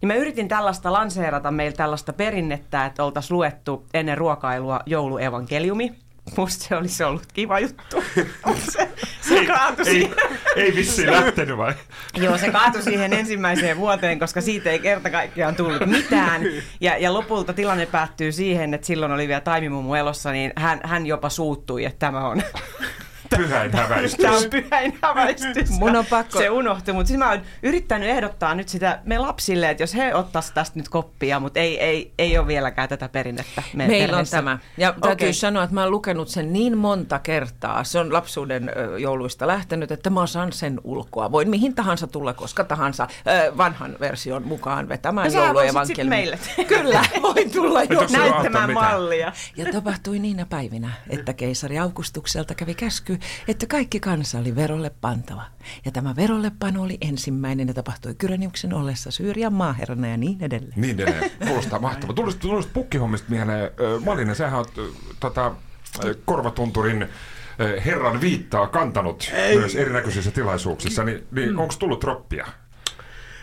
Niin 0.00 0.06
mä 0.06 0.14
yritin 0.14 0.48
tällaista 0.48 0.92
lanseerata 0.92 1.50
meillä 1.50 1.76
tällaista 1.76 2.12
perinnettä, 2.12 2.86
että 2.86 3.04
oltaisiin 3.04 3.36
luettu 3.36 3.86
ennen 3.94 4.18
ruokailua 4.18 4.80
jouluevankeliumi. 4.86 6.05
Musta 6.36 6.64
se 6.64 6.76
olisi 6.76 7.04
ollut 7.04 7.22
kiva 7.32 7.60
juttu. 7.60 8.04
se, 8.72 8.88
se 9.20 9.46
kaatui 9.46 9.84
Ei, 9.86 9.92
siihen. 9.92 10.16
ei 10.56 10.76
vissiin 10.76 11.10
lähtenyt 11.10 11.56
vai? 11.56 11.74
Joo, 12.16 12.38
se 12.38 12.50
kaatui 12.50 12.82
siihen 12.82 13.12
ensimmäiseen 13.12 13.76
vuoteen, 13.76 14.18
koska 14.18 14.40
siitä 14.40 14.70
ei 14.70 14.78
kerta 14.78 15.10
kaikkiaan 15.10 15.56
tullut 15.56 15.86
mitään. 15.86 16.42
Ja, 16.80 16.98
ja 16.98 17.14
lopulta 17.14 17.52
tilanne 17.52 17.86
päättyy 17.86 18.32
siihen, 18.32 18.74
että 18.74 18.86
silloin 18.86 19.12
oli 19.12 19.28
vielä 19.28 19.40
taimimummu 19.40 19.94
elossa, 19.94 20.32
niin 20.32 20.52
hän, 20.56 20.80
hän 20.84 21.06
jopa 21.06 21.28
suuttui, 21.28 21.84
että 21.84 21.98
tämä 21.98 22.28
on, 22.28 22.42
Pyhäin 23.36 23.72
häväistys. 23.72 24.14
tämä 24.24 24.36
on 24.36 24.42
pyhäin 24.50 24.98
häväistys. 25.02 25.70
Mun 25.70 25.96
on 25.96 26.06
pakko- 26.06 26.38
Se 26.38 26.50
unohtui, 26.50 26.94
mutta 26.94 27.08
siis 27.08 27.18
mä 27.18 27.30
oon 27.30 27.42
yrittänyt 27.62 28.08
ehdottaa 28.08 28.54
nyt 28.54 28.68
sitä 28.68 29.00
me 29.04 29.18
lapsille, 29.18 29.70
että 29.70 29.82
jos 29.82 29.94
he 29.94 30.14
ottaisivat 30.14 30.54
tästä 30.54 30.78
nyt 30.78 30.88
koppia, 30.88 31.40
mutta 31.40 31.60
ei, 31.60 31.80
ei, 31.80 32.12
ei 32.18 32.38
ole 32.38 32.46
vieläkään 32.46 32.88
tätä 32.88 33.08
perinnettä 33.08 33.62
meidän 33.72 33.90
Meillä 33.90 34.04
on 34.04 34.10
perheessä. 34.10 34.36
tämä. 34.36 34.58
Ja 34.76 34.92
täytyy 34.92 35.12
Okei. 35.26 35.32
sanoa, 35.32 35.62
että 35.62 35.74
mä 35.74 35.82
oon 35.82 35.90
lukenut 35.90 36.28
sen 36.28 36.52
niin 36.52 36.78
monta 36.78 37.18
kertaa. 37.18 37.84
Se 37.84 37.98
on 37.98 38.12
lapsuuden 38.12 38.70
jouluista 38.98 39.46
lähtenyt, 39.46 39.90
että 39.90 40.10
mä 40.10 40.22
osaan 40.22 40.52
sen 40.52 40.80
ulkoa. 40.84 41.32
Voin 41.32 41.50
mihin 41.50 41.74
tahansa 41.74 42.06
tulla, 42.06 42.32
koska 42.32 42.64
tahansa 42.64 43.08
vanhan 43.56 43.96
version 44.00 44.42
mukaan 44.46 44.88
vetämään 44.88 45.30
No 45.32 45.84
sit 45.84 45.98
meille. 46.08 46.38
Kyllä, 46.68 47.02
voin 47.22 47.50
tulla 47.50 47.82
jo. 47.82 48.00
on 48.00 48.06
Näyttämään 48.12 48.72
mallia. 48.72 49.32
Ja 49.56 49.72
tapahtui 49.72 50.18
niinä 50.18 50.46
päivinä, 50.46 50.90
että 51.10 51.32
keisari 51.32 51.78
Augustukselta 51.78 52.54
kävi 52.54 52.74
käsky, 52.74 53.18
että 53.48 53.66
kaikki 53.66 54.00
kansa 54.00 54.38
oli 54.38 54.56
verolle 54.56 54.90
pantava. 55.00 55.42
Ja 55.84 55.90
tämä 55.92 56.16
verollepano 56.16 56.82
oli 56.82 56.98
ensimmäinen 57.00 57.68
ja 57.68 57.74
tapahtui 57.74 58.14
Kyreniuksen 58.14 58.74
ollessa 58.74 59.10
Syyrian 59.10 59.52
maaherrana 59.52 60.08
ja 60.08 60.16
niin 60.16 60.42
edelleen. 60.42 60.80
Niin 60.80 61.00
edelleen. 61.00 61.30
Kuulostaa 61.46 61.78
mahtavaa. 61.78 62.14
Tulisit, 62.14 62.40
tulisit 62.40 62.72
pukkihommista 62.72 63.30
mieleen. 63.30 63.70
Ö, 63.80 64.00
Malinen, 64.04 64.34
sähän 64.34 64.58
oot 64.58 64.78
ö, 64.78 64.86
tota, 65.20 65.52
korvatunturin 66.24 67.08
herran 67.84 68.20
viittaa 68.20 68.66
kantanut 68.66 69.30
Ei. 69.34 69.58
myös 69.58 69.74
erinäköisissä 69.76 70.30
tilaisuuksissa, 70.30 71.04
niin, 71.04 71.26
niin 71.30 71.58
onko 71.58 71.74
tullut 71.78 72.00
troppia? 72.00 72.46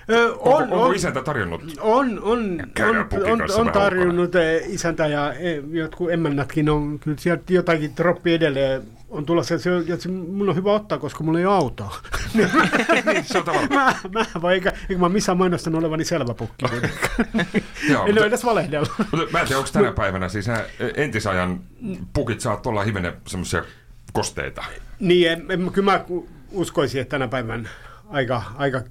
Ö, 0.09 0.31
Onko, 0.31 0.55
on, 0.55 0.63
onko 0.63 0.81
on, 0.81 0.95
isäntä 0.95 1.21
tarjonnut? 1.21 1.61
on, 1.81 2.23
on, 2.23 2.63
on, 2.79 3.07
on, 3.31 3.41
on 3.55 3.71
tarjonnut 3.71 4.35
eh, 4.35 4.61
isäntä 4.67 5.07
ja 5.07 5.33
eh, 5.33 5.63
jotkut 5.71 6.11
emännätkin 6.11 6.69
on 6.69 6.99
kyllä 6.99 7.17
sieltä 7.19 7.53
jotakin 7.53 7.97
droppi 7.97 8.33
edelleen 8.33 8.81
on 9.13 9.25
tulossa, 9.25 9.57
se, 9.57 9.71
se 9.99 10.09
mun 10.09 10.49
on 10.49 10.55
hyvä 10.55 10.71
ottaa, 10.71 10.97
koska 10.97 11.23
mulla 11.23 11.39
ei 11.39 11.45
ole 11.45 11.55
autoa. 11.55 11.95
Se 13.23 13.37
on 13.37 13.43
tavallaan. 13.45 13.73
mä, 13.73 13.95
mä 14.11 14.25
vai 14.41 14.53
eikä, 14.53 14.73
eikä 14.89 14.99
mä 14.99 15.09
missään 15.09 15.37
mainostanut 15.37 15.79
olevani 15.79 16.05
selvä 16.05 16.33
pukki. 16.33 16.65
Joo, 17.89 18.05
en 18.05 18.17
ole 18.17 18.25
edes 18.25 18.45
valehdella. 18.45 18.87
Mutta 18.97 19.31
mä 19.31 19.39
en 19.39 19.47
tiedä, 19.47 19.59
onko 19.59 19.69
tänä 19.73 19.91
päivänä 19.91 20.29
siis 20.29 20.45
entisajan 20.95 21.59
pukit 22.13 22.39
saat 22.39 22.67
olla 22.67 22.83
hivenen 22.83 23.13
semmoisia 23.27 23.63
kosteita. 24.13 24.63
Niin, 24.99 25.31
en, 25.31 25.45
en, 25.49 25.71
kyllä 25.73 25.91
mä 25.91 26.05
uskoisin, 26.51 27.01
että 27.01 27.11
tänä 27.11 27.27
päivän 27.27 27.69
aika, 28.09 28.43
aika 28.55 28.81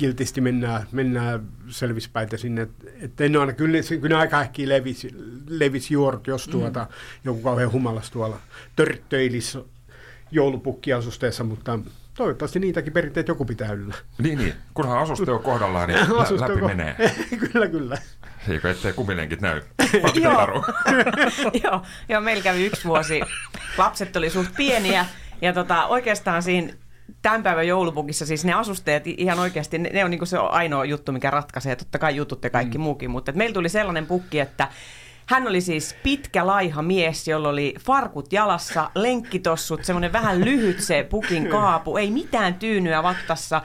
kiltisti 0.00 0.40
mennään, 0.40 0.86
mennään 0.92 1.40
selvispäitä 1.68 2.36
sinne. 2.36 2.62
Et, 2.62 2.70
et 3.02 3.20
en 3.20 3.36
aina, 3.36 3.52
kyllä, 3.52 3.82
se- 3.82 3.96
kyllä 3.96 4.18
aika 4.18 4.38
äkkiä 4.40 4.68
levisi, 4.68 5.14
levisi 5.48 5.94
juort, 5.94 6.26
jos 6.26 6.48
tuota, 6.48 6.86
joku 7.24 7.40
kauhean 7.42 7.72
humalas 7.72 8.10
tuolla 8.10 8.38
törttöilis 8.76 9.58
joulupukkiasusteessa, 10.30 11.44
mutta 11.44 11.78
toivottavasti 12.14 12.58
niitäkin 12.60 12.92
perinteitä 12.92 13.30
joku 13.30 13.44
pitää 13.44 13.72
yllä. 13.72 13.94
Niin, 14.18 14.38
niin. 14.38 14.54
Kunhan 14.74 14.98
asuste 14.98 15.30
on 15.30 15.42
kohdallaan, 15.42 15.88
niin 15.88 16.00
lä- 16.16 16.20
Asuste 16.22 16.40
läpi 16.44 16.52
onko- 16.52 16.66
menee. 16.68 16.96
kyllä, 17.52 17.68
kyllä. 17.68 17.98
Eikö 18.48 18.70
ettei 18.70 18.92
kumilenkit 18.92 19.40
näy? 19.40 19.62
Joo. 19.92 20.12
Joo. 20.14 20.64
joo, 21.64 21.82
joo, 22.08 22.20
meillä 22.20 22.42
kävi 22.42 22.66
yksi 22.66 22.84
vuosi. 22.84 23.20
Lapset 23.78 24.16
oli 24.16 24.30
suht 24.30 24.50
pieniä 24.56 25.06
ja 25.42 25.52
tota, 25.52 25.86
oikeastaan 25.86 26.42
siinä 26.42 26.72
tämän 27.22 27.42
päivän 27.42 27.68
joulupukissa 27.68 28.26
siis 28.26 28.44
ne 28.44 28.52
asusteet 28.52 29.06
ihan 29.06 29.38
oikeasti, 29.38 29.78
ne, 29.78 29.90
ne 29.92 30.04
on 30.04 30.10
niin 30.10 30.26
se 30.26 30.38
ainoa 30.38 30.84
juttu, 30.84 31.12
mikä 31.12 31.30
ratkaisee. 31.30 31.76
Totta 31.76 31.98
kai 31.98 32.16
jutut 32.16 32.44
ja 32.44 32.50
kaikki 32.50 32.78
mm. 32.78 32.84
muukin, 32.84 33.10
mutta 33.10 33.32
meillä 33.32 33.54
tuli 33.54 33.68
sellainen 33.68 34.06
pukki, 34.06 34.40
että 34.40 34.68
hän 35.26 35.48
oli 35.48 35.60
siis 35.60 35.96
pitkä 36.02 36.46
laiha 36.46 36.82
mies, 36.82 37.28
jolla 37.28 37.48
oli 37.48 37.74
farkut 37.80 38.32
jalassa, 38.32 38.90
lenkkitossut, 38.94 39.84
semmoinen 39.84 40.12
vähän 40.12 40.44
lyhyt 40.44 40.80
se 40.80 41.06
pukin 41.10 41.48
kaapu, 41.48 41.96
ei 41.96 42.10
mitään 42.10 42.54
tyynyä 42.54 43.02
vattassa. 43.02 43.62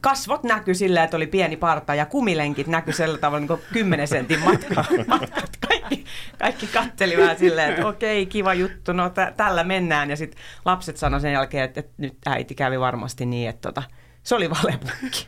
Kasvot 0.00 0.42
näkyi 0.44 0.74
sillä, 0.74 1.04
että 1.04 1.16
oli 1.16 1.26
pieni 1.26 1.56
parta 1.56 1.94
ja 1.94 2.06
kumilenkit 2.06 2.66
näkyi 2.66 2.92
sillä 2.92 3.18
tavalla 3.18 3.40
niin 3.40 3.48
kuin 3.48 3.60
10 3.72 4.08
sentin 4.08 4.40
matka, 4.40 4.84
matkat. 5.06 5.50
Kaikki, 5.68 6.04
kaikki 6.38 6.66
katteli 6.66 7.16
vähän 7.16 7.38
silleen, 7.38 7.70
että 7.70 7.86
okei, 7.86 8.26
kiva 8.26 8.54
juttu, 8.54 8.92
no 8.92 9.10
tä, 9.10 9.32
tällä 9.36 9.64
mennään. 9.64 10.10
Ja 10.10 10.16
sitten 10.16 10.42
lapset 10.64 10.96
sanoi 10.96 11.20
sen 11.20 11.32
jälkeen, 11.32 11.64
että, 11.64 11.80
että 11.80 11.92
nyt 11.98 12.18
äiti 12.26 12.54
kävi 12.54 12.80
varmasti 12.80 13.26
niin, 13.26 13.48
että 13.48 13.68
tota, 13.68 13.82
se 14.22 14.34
oli 14.34 14.50
valepukki. 14.50 15.26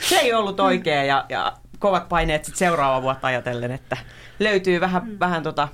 Se 0.00 0.16
ei 0.16 0.34
ollut 0.34 0.60
oikea 0.60 1.04
ja, 1.04 1.26
ja 1.28 1.52
kovat 1.78 2.08
paineet 2.08 2.44
sit 2.44 2.56
seuraava 2.56 3.02
vuotta 3.02 3.26
ajatellen, 3.26 3.72
että 3.72 3.96
löytyy 4.38 4.80
vähän, 4.80 5.20
vähän 5.20 5.42
tota, 5.42 5.68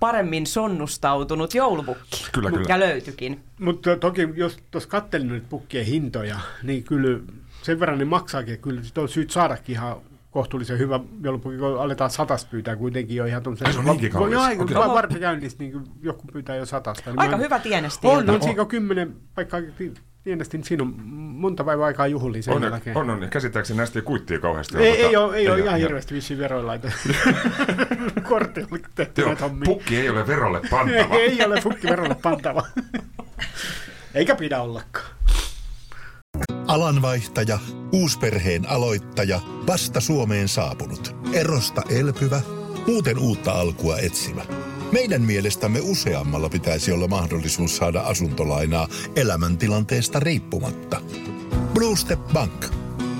paremmin 0.00 0.46
sonnustautunut 0.46 1.54
joulupukki. 1.54 2.26
Kyllä, 2.32 2.50
kyllä. 2.50 2.66
Ja 2.68 2.80
löytyikin. 2.80 3.40
Mutta 3.60 3.96
toki, 3.96 4.28
jos 4.34 4.58
tuossa 4.70 4.88
kattelin 4.88 5.28
nyt 5.28 5.48
pukkien 5.48 5.86
hintoja, 5.86 6.38
niin 6.62 6.84
kyllä 6.84 7.20
sen 7.62 7.80
verran 7.80 7.98
ne 7.98 8.04
maksaakin, 8.04 8.54
että 8.54 8.64
kyllä 8.64 8.82
sit 8.82 8.98
on 8.98 9.08
syyt 9.08 9.30
saadakin 9.30 9.74
ihan 9.74 9.96
kohtuullisen 10.30 10.78
hyvä 10.78 11.00
joulupukki, 11.22 11.58
kun 11.58 11.80
aletaan 11.80 12.10
satasta 12.10 12.48
pyytää 12.50 12.76
kuitenkin 12.76 13.16
jo 13.16 13.24
ihan 13.24 13.42
tuommoisen... 13.42 13.66
Ai, 13.66 13.72
se 13.72 13.78
on 13.78 13.84
niinkin 13.84 14.10
kallis? 14.10 14.32
Joo, 14.32 14.44
Okei. 14.44 14.58
okay. 14.58 14.76
vaan 14.76 14.94
vartikäynnissä, 14.94 15.58
niin 15.58 15.82
joku 16.02 16.22
pyytää 16.32 16.56
jo 16.56 16.66
satasta. 16.66 17.10
Niin 17.10 17.20
Aika 17.20 17.36
mä- 17.36 17.42
hyvä 17.42 17.58
tienesti. 17.58 18.06
On, 18.06 18.30
on 18.30 18.34
On. 18.34 18.42
siinä 18.42 18.64
kymmenen 18.64 19.16
paikkaa 19.34 19.60
tienesti, 20.24 20.56
niin 20.58 20.64
siinä 20.64 20.82
on 20.82 20.94
monta 21.16 21.64
päivää 21.64 21.86
aikaa 21.86 22.06
juhliin 22.06 22.42
sen 22.42 22.54
On, 22.54 22.62
jälkeen. 22.62 22.96
on, 22.96 23.10
on. 23.10 23.28
Käsittääkseni 23.30 23.76
näistä 23.76 23.98
ei 23.98 24.02
kuittia 24.02 24.38
kauheasti. 24.40 24.78
Ei, 24.78 24.86
ole, 24.90 25.06
ei, 25.06 25.16
ole, 25.16 25.36
ei 25.36 25.48
ole 25.50 25.58
ihan 25.60 25.78
hirveästi 25.78 26.14
vissiin 26.14 26.38
veroilla 26.38 26.66
laitettu. 26.66 26.98
Kortilla 28.28 28.78
tehty 28.94 29.20
Joo, 29.20 29.36
pukki 29.64 29.96
ei 29.96 30.08
ole 30.08 30.26
verolle 30.26 30.60
pantava. 30.70 31.14
ei 31.14 31.44
ole 31.44 31.60
pukki 31.62 31.86
verolle 31.86 32.14
pantava. 32.22 32.66
Eikä 34.14 34.34
pidä 34.34 34.60
ollakaan. 34.60 35.06
Alanvaihtaja, 36.66 37.58
uusperheen 37.92 38.68
aloittaja, 38.68 39.40
vasta 39.66 40.00
Suomeen 40.00 40.48
saapunut, 40.48 41.16
erosta 41.32 41.82
elpyvä, 41.90 42.40
muuten 42.86 43.18
uutta 43.18 43.52
alkua 43.52 43.98
etsimä. 43.98 44.42
Meidän 44.92 45.22
mielestämme 45.22 45.80
useammalla 45.82 46.48
pitäisi 46.48 46.92
olla 46.92 47.08
mahdollisuus 47.08 47.76
saada 47.76 48.00
asuntolainaa 48.00 48.88
elämäntilanteesta 49.16 50.20
riippumatta. 50.20 51.00
Blue 51.74 51.96
Step 51.96 52.20
Bank. 52.32 52.66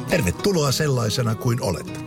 Tervetuloa 0.08 0.72
sellaisena 0.72 1.34
kuin 1.34 1.62
olet. 1.62 2.04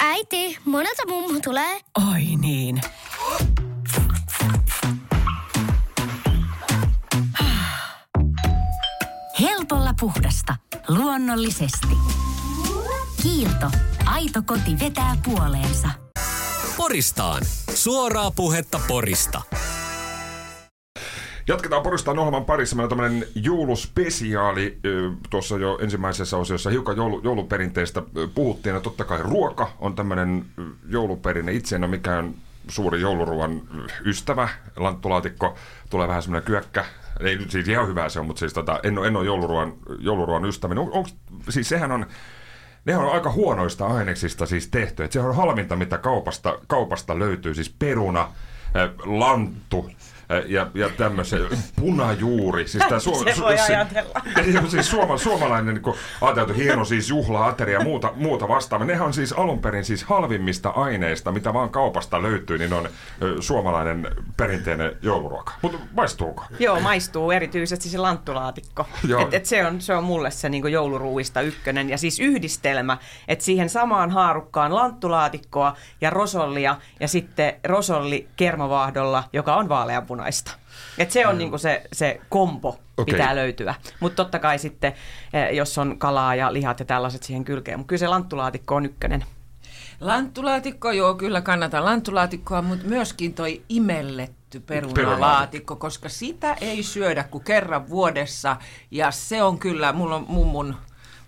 Äiti, 0.00 0.58
monelta 0.64 1.06
mummu 1.08 1.40
tulee? 1.44 1.80
Oi 2.12 2.22
niin. 2.40 2.80
Helpolla 9.40 9.94
puhdasta. 10.00 10.56
Luonnollisesti. 10.88 12.21
Kiilto. 13.22 13.66
Aito 14.06 14.42
koti 14.46 14.78
vetää 14.84 15.16
puoleensa. 15.24 15.88
Poristaan. 16.76 17.42
Suoraa 17.74 18.30
puhetta 18.30 18.80
Porista. 18.88 19.42
Jatketaan 21.48 21.82
Poristaan 21.82 22.18
ohjelman 22.18 22.44
parissa. 22.44 22.76
Meillä 22.76 22.84
on 22.84 22.98
tämmöinen 22.98 23.26
jouluspesiaali. 23.34 24.78
Tuossa 25.30 25.58
jo 25.58 25.78
ensimmäisessä 25.82 26.36
osiossa 26.36 26.70
hiukan 26.70 26.96
joulu, 26.96 27.20
jouluperinteistä 27.24 28.02
ö, 28.16 28.28
puhuttiin. 28.34 28.74
Ja 28.74 28.80
totta 28.80 29.04
kai 29.04 29.18
ruoka 29.22 29.70
on 29.78 29.94
tämmöinen 29.94 30.44
jouluperinne. 30.88 31.52
Itse 31.52 31.76
en 31.76 31.84
ole 31.84 31.90
mikään 31.90 32.34
suuri 32.68 33.00
jouluruoan 33.00 33.62
ö, 33.78 33.86
ystävä. 34.04 34.48
Lanttulaatikko 34.76 35.54
tulee 35.90 36.08
vähän 36.08 36.22
semmoinen 36.22 36.46
kyökkä. 36.46 36.84
Ei 37.20 37.36
nyt 37.36 37.50
siis 37.50 37.68
ihan 37.68 37.88
hyvää 37.88 38.08
se 38.08 38.20
on, 38.20 38.26
mutta 38.26 38.40
siis 38.40 38.52
tota, 38.52 38.80
en, 38.82 38.98
ole, 38.98 39.08
en 39.08 39.16
ole 39.16 39.26
jouluruoan, 39.26 39.72
jouluruoan 39.98 40.44
ystävä. 40.44 40.74
On, 40.80 40.92
onks, 40.92 41.14
siis 41.48 41.68
sehän 41.68 41.92
on... 41.92 42.06
Ne 42.84 42.96
on 42.96 43.12
aika 43.12 43.30
huonoista 43.30 43.86
aineksista 43.86 44.46
siis 44.46 44.68
tehty. 44.68 45.04
Et 45.04 45.12
se 45.12 45.20
on 45.20 45.36
halvinta, 45.36 45.76
mitä 45.76 45.98
kaupasta, 45.98 46.58
kaupasta 46.66 47.18
löytyy. 47.18 47.54
Siis 47.54 47.74
peruna, 47.78 48.28
lanttu 49.04 49.90
ja, 50.46 50.70
ja 50.74 50.88
tämmöisen 50.88 51.40
punajuuri. 51.76 52.68
Siis 52.68 52.84
tää 52.88 52.98
Se 53.34 53.40
voi 53.40 53.58
ajatella. 53.58 54.20
Joo, 54.54 54.66
siis 54.66 54.90
suoma, 54.90 55.18
suomalainen 55.18 55.74
niin 55.74 55.94
ajateltu 56.20 56.54
hieno 56.54 56.84
siis 56.84 57.08
juhla-ateria 57.08 57.78
ja 57.78 57.84
muuta, 57.84 58.12
muuta 58.16 58.48
vastaavaa. 58.48 58.86
Nehän 58.86 59.06
on 59.06 59.12
siis 59.12 59.32
alun 59.32 59.58
perin 59.58 59.84
siis 59.84 60.04
halvimmista 60.04 60.70
aineista, 60.70 61.32
mitä 61.32 61.54
vaan 61.54 61.70
kaupasta 61.70 62.22
löytyy, 62.22 62.58
niin 62.58 62.72
on 62.72 62.88
suomalainen 63.40 64.08
perinteinen 64.42 64.96
jouluruoka. 65.02 65.52
Mutta 65.62 65.78
maistuuko? 65.92 66.44
Joo, 66.58 66.80
maistuu 66.80 67.30
erityisesti 67.30 67.88
se 67.88 67.98
lanttulaatikko. 67.98 68.86
Et, 69.22 69.34
et 69.34 69.46
se, 69.46 69.66
on, 69.66 69.80
se 69.80 69.94
on 69.94 70.04
mulle 70.04 70.30
se 70.30 70.48
niinku 70.48 70.68
jouluruuista 70.68 71.40
ykkönen. 71.40 71.90
Ja 71.90 71.98
siis 71.98 72.20
yhdistelmä, 72.20 72.98
että 73.28 73.44
siihen 73.44 73.68
samaan 73.68 74.10
haarukkaan 74.10 74.74
lanttulaatikkoa 74.74 75.76
ja 76.00 76.10
rosollia 76.10 76.76
ja 77.00 77.08
sitten 77.08 77.54
rosolli 77.64 78.28
kermavaahdolla, 78.36 79.24
joka 79.32 79.56
on 79.56 79.68
vaaleanpunaista. 79.68 80.52
Et 80.98 81.10
se 81.10 81.26
on 81.26 81.38
niinku 81.38 81.58
se, 81.58 81.82
se 81.92 82.20
kompo 82.28 82.78
Okei. 82.96 83.12
pitää 83.12 83.36
löytyä. 83.36 83.74
Mutta 84.00 84.16
totta 84.16 84.38
kai 84.38 84.58
sitten, 84.58 84.92
eh, 85.32 85.56
jos 85.56 85.78
on 85.78 85.98
kalaa 85.98 86.34
ja 86.34 86.52
lihat 86.52 86.80
ja 86.80 86.84
tällaiset 86.84 87.22
siihen 87.22 87.44
kylkeen. 87.44 87.78
Mutta 87.78 87.88
kyllä 87.88 88.00
se 88.00 88.08
lanttulaatikko 88.08 88.74
on 88.74 88.86
ykkönen. 88.86 89.24
Lanttulaatikko, 90.02 90.90
joo, 90.92 91.14
kyllä 91.14 91.40
kannatan 91.40 91.84
lanttulaatikkoa, 91.84 92.62
mutta 92.62 92.86
myöskin 92.86 93.34
toi 93.34 93.62
imelletty 93.68 94.60
perunalaatikko, 94.60 95.76
koska 95.76 96.08
sitä 96.08 96.54
ei 96.60 96.82
syödä 96.82 97.24
kuin 97.24 97.44
kerran 97.44 97.88
vuodessa. 97.88 98.56
Ja 98.90 99.10
se 99.10 99.42
on 99.42 99.58
kyllä, 99.58 99.92
mulla 99.92 100.16
on 100.16 100.24
mummun, 100.28 100.76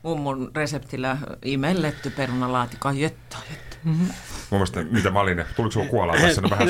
mummun 0.03 0.51
reseptillä 0.55 1.19
imelletty 1.45 2.11
perunalaatikko. 2.11 2.89
Ai 2.89 3.01
Jöttä, 3.01 3.37
jöttä. 3.85 4.15
Mun 4.51 4.59
mielestä, 4.59 4.85
mitä 4.91 5.11
mä 5.11 5.21
olin, 5.21 5.45
tuliko 5.57 5.73
sulla 5.73 5.87
kuolaa 5.87 6.17
tässä 6.17 6.41
nyt 6.41 6.51
vähän 6.51 6.69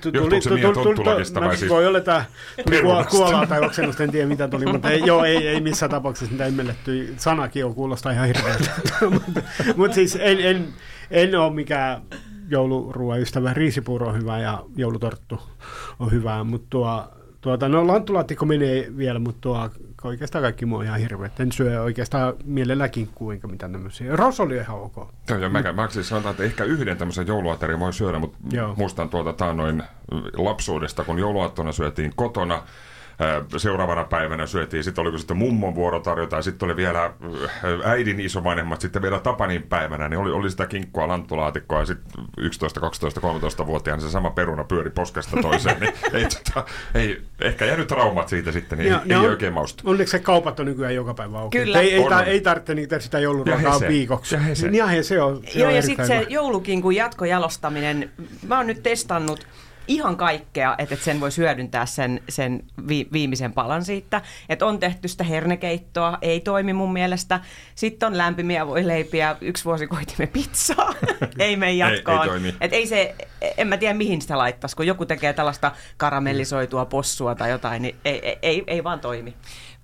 tuli- 0.00 0.16
Johtuuko 0.16 0.40
se 0.40 0.50
tu- 0.50 0.82
Tonttulakista 0.84 1.40
no, 1.40 1.46
vai 1.46 1.56
siis? 1.56 1.70
Voi 1.70 1.86
tuli 2.64 2.80
kuo- 2.82 3.04
kuolaa 3.10 3.46
tai 3.46 3.60
oksennusta, 3.66 4.02
en 4.02 4.10
tiedä 4.10 4.28
mitä 4.28 4.48
tuli, 4.48 4.66
mutta 4.66 4.90
ei, 4.90 5.02
joo, 5.06 5.24
ei, 5.24 5.48
ei 5.48 5.60
missään 5.60 5.90
tapauksessa 5.90 6.32
mitä 6.32 6.46
immelletty. 6.46 7.14
Sanakin 7.16 7.64
on 7.64 7.74
kuulostaa 7.74 8.12
ihan 8.12 8.26
hirveältä. 8.26 8.70
mutta 9.14 9.40
mut 9.76 9.92
siis 9.92 10.18
en, 10.20 10.40
en, 10.40 10.68
en 11.10 11.34
ole 11.34 11.52
mikään 11.54 12.02
jouluruoan 12.48 13.20
ystävä. 13.20 13.54
Riisipuuro 13.54 14.08
on 14.08 14.16
hyvä 14.20 14.38
ja 14.38 14.64
joulutorttu 14.76 15.40
on 15.98 16.10
hyvää, 16.10 16.44
mutta 16.44 16.66
tuo, 16.70 17.04
tuota, 17.40 17.68
no 17.68 17.86
lanttulaatikko 17.86 18.46
menee 18.46 18.86
vielä, 18.96 19.18
mutta 19.18 19.40
tuo 19.40 19.70
oikeastaan 20.04 20.42
kaikki 20.42 20.66
muu 20.66 20.78
on 20.78 20.84
ihan 20.84 21.00
hirveä. 21.00 21.30
En 21.38 21.52
syö 21.52 21.82
oikeastaan 21.82 22.34
mielellään 22.44 22.90
kinkkuu 22.90 23.30
enkä 23.30 23.46
mitään 23.46 23.72
tämmöisiä. 23.72 24.16
Ros 24.16 24.40
oli 24.40 24.56
ihan 24.56 24.80
ok. 24.80 24.96
Joo, 25.28 25.38
ja 25.38 25.48
mä, 25.48 25.72
mä 25.72 25.88
siis 25.88 26.08
sanotaan, 26.08 26.30
että 26.30 26.44
ehkä 26.44 26.64
yhden 26.64 26.96
tämmöisen 26.96 27.26
jouluaterin 27.26 27.80
voi 27.80 27.92
syödä, 27.92 28.18
mutta 28.18 28.38
Joo. 28.50 28.74
muistan 28.76 29.08
tuolta 29.08 29.32
taannoin 29.32 29.82
lapsuudesta, 30.36 31.04
kun 31.04 31.18
jouluaattona 31.18 31.72
syötiin 31.72 32.12
kotona, 32.16 32.62
seuraavana 33.56 34.04
päivänä 34.04 34.46
syötiin, 34.46 34.84
sitten 34.84 35.02
oliko 35.02 35.18
sitten 35.18 35.36
mummon 35.36 35.74
vuoro 35.74 36.00
tarjota, 36.00 36.36
ja 36.36 36.42
sitten 36.42 36.66
oli 36.66 36.76
vielä 36.76 37.12
äidin 37.84 38.20
isovanhemmat, 38.20 38.80
sitten 38.80 39.02
vielä 39.02 39.20
Tapanin 39.20 39.62
päivänä, 39.62 40.08
niin 40.08 40.18
oli, 40.18 40.30
oli 40.30 40.50
sitä 40.50 40.66
kinkkua, 40.66 41.08
lanttulaatikkoa, 41.08 41.78
ja 41.80 41.86
sitten 41.86 42.24
11, 42.38 42.80
12, 42.80 43.20
13-vuotiaana 43.20 44.02
se 44.02 44.10
sama 44.10 44.30
peruna 44.30 44.64
pyöri 44.64 44.90
poskesta 44.90 45.36
toiseen, 45.42 45.80
niin 45.80 45.92
ei, 46.12 46.24
tota, 46.26 46.64
ei, 46.94 47.22
ehkä 47.40 47.64
jäänyt 47.64 47.86
traumat 47.88 48.28
siitä 48.28 48.52
sitten, 48.52 48.78
niin 48.78 48.90
Ja 48.90 49.00
ei, 49.00 49.08
ne 49.08 49.14
ei 49.14 49.20
on- 49.20 49.26
oikein 49.30 49.52
maustu. 49.52 49.90
Onneksi 49.90 50.12
se 50.12 50.18
kaupat 50.18 50.60
on 50.60 50.66
nykyään 50.66 50.94
joka 50.94 51.14
päivä 51.14 51.38
auki. 51.38 51.58
Kyllä. 51.58 51.80
Ei, 51.80 51.94
ei, 51.94 52.08
ta, 52.08 52.22
ei 52.24 52.40
tarvitse 52.40 52.74
niitä 52.74 52.98
sitä 53.00 53.18
jouluruokaa 53.18 53.80
viikoksi. 53.88 54.34
Ja 54.34 54.40
hese. 54.40 54.66
Niin, 54.66 54.78
ja 54.78 54.86
he, 54.86 55.02
se 55.02 55.22
on, 55.22 55.40
se 55.46 55.58
Joo, 55.58 55.68
on 55.68 55.74
ja 55.76 55.82
sitten 55.82 56.06
se 56.06 56.14
hyvä. 56.18 56.26
joulukinkun 56.28 56.94
jatkojalostaminen, 56.96 58.10
mä 58.46 58.56
oon 58.56 58.66
nyt 58.66 58.82
testannut 58.82 59.46
ihan 59.88 60.16
kaikkea, 60.16 60.74
että 60.78 60.96
sen 60.96 61.20
voi 61.20 61.30
hyödyntää 61.36 61.86
sen, 61.86 62.20
sen 62.28 62.64
vi, 62.88 63.08
viimeisen 63.12 63.52
palan 63.52 63.84
siitä. 63.84 64.22
Että 64.48 64.66
on 64.66 64.78
tehty 64.78 65.08
sitä 65.08 65.24
hernekeittoa, 65.24 66.18
ei 66.22 66.40
toimi 66.40 66.72
mun 66.72 66.92
mielestä. 66.92 67.40
Sitten 67.74 68.06
on 68.06 68.18
lämpimiä 68.18 68.66
voileipiä, 68.66 69.36
yksi 69.40 69.64
vuosi 69.64 69.86
koitimme 69.86 70.26
pizzaa, 70.26 70.94
ei 71.38 71.56
mene 71.56 71.72
jatkoon. 71.72 72.22
ei 72.22 72.28
toimi. 72.28 72.54
Et 72.60 72.72
ei 72.72 72.86
se, 72.86 73.14
en 73.56 73.68
mä 73.68 73.76
tiedä 73.76 73.94
mihin 73.94 74.22
sitä 74.22 74.38
laittaisi, 74.38 74.76
kun 74.76 74.86
joku 74.86 75.06
tekee 75.06 75.32
tällaista 75.32 75.72
karamellisoitua 75.96 76.84
possua 76.84 77.34
tai 77.34 77.50
jotain, 77.50 77.82
niin 77.82 77.96
ei, 78.04 78.28
ei, 78.28 78.38
ei, 78.42 78.64
ei 78.66 78.84
vaan 78.84 79.00
toimi. 79.00 79.34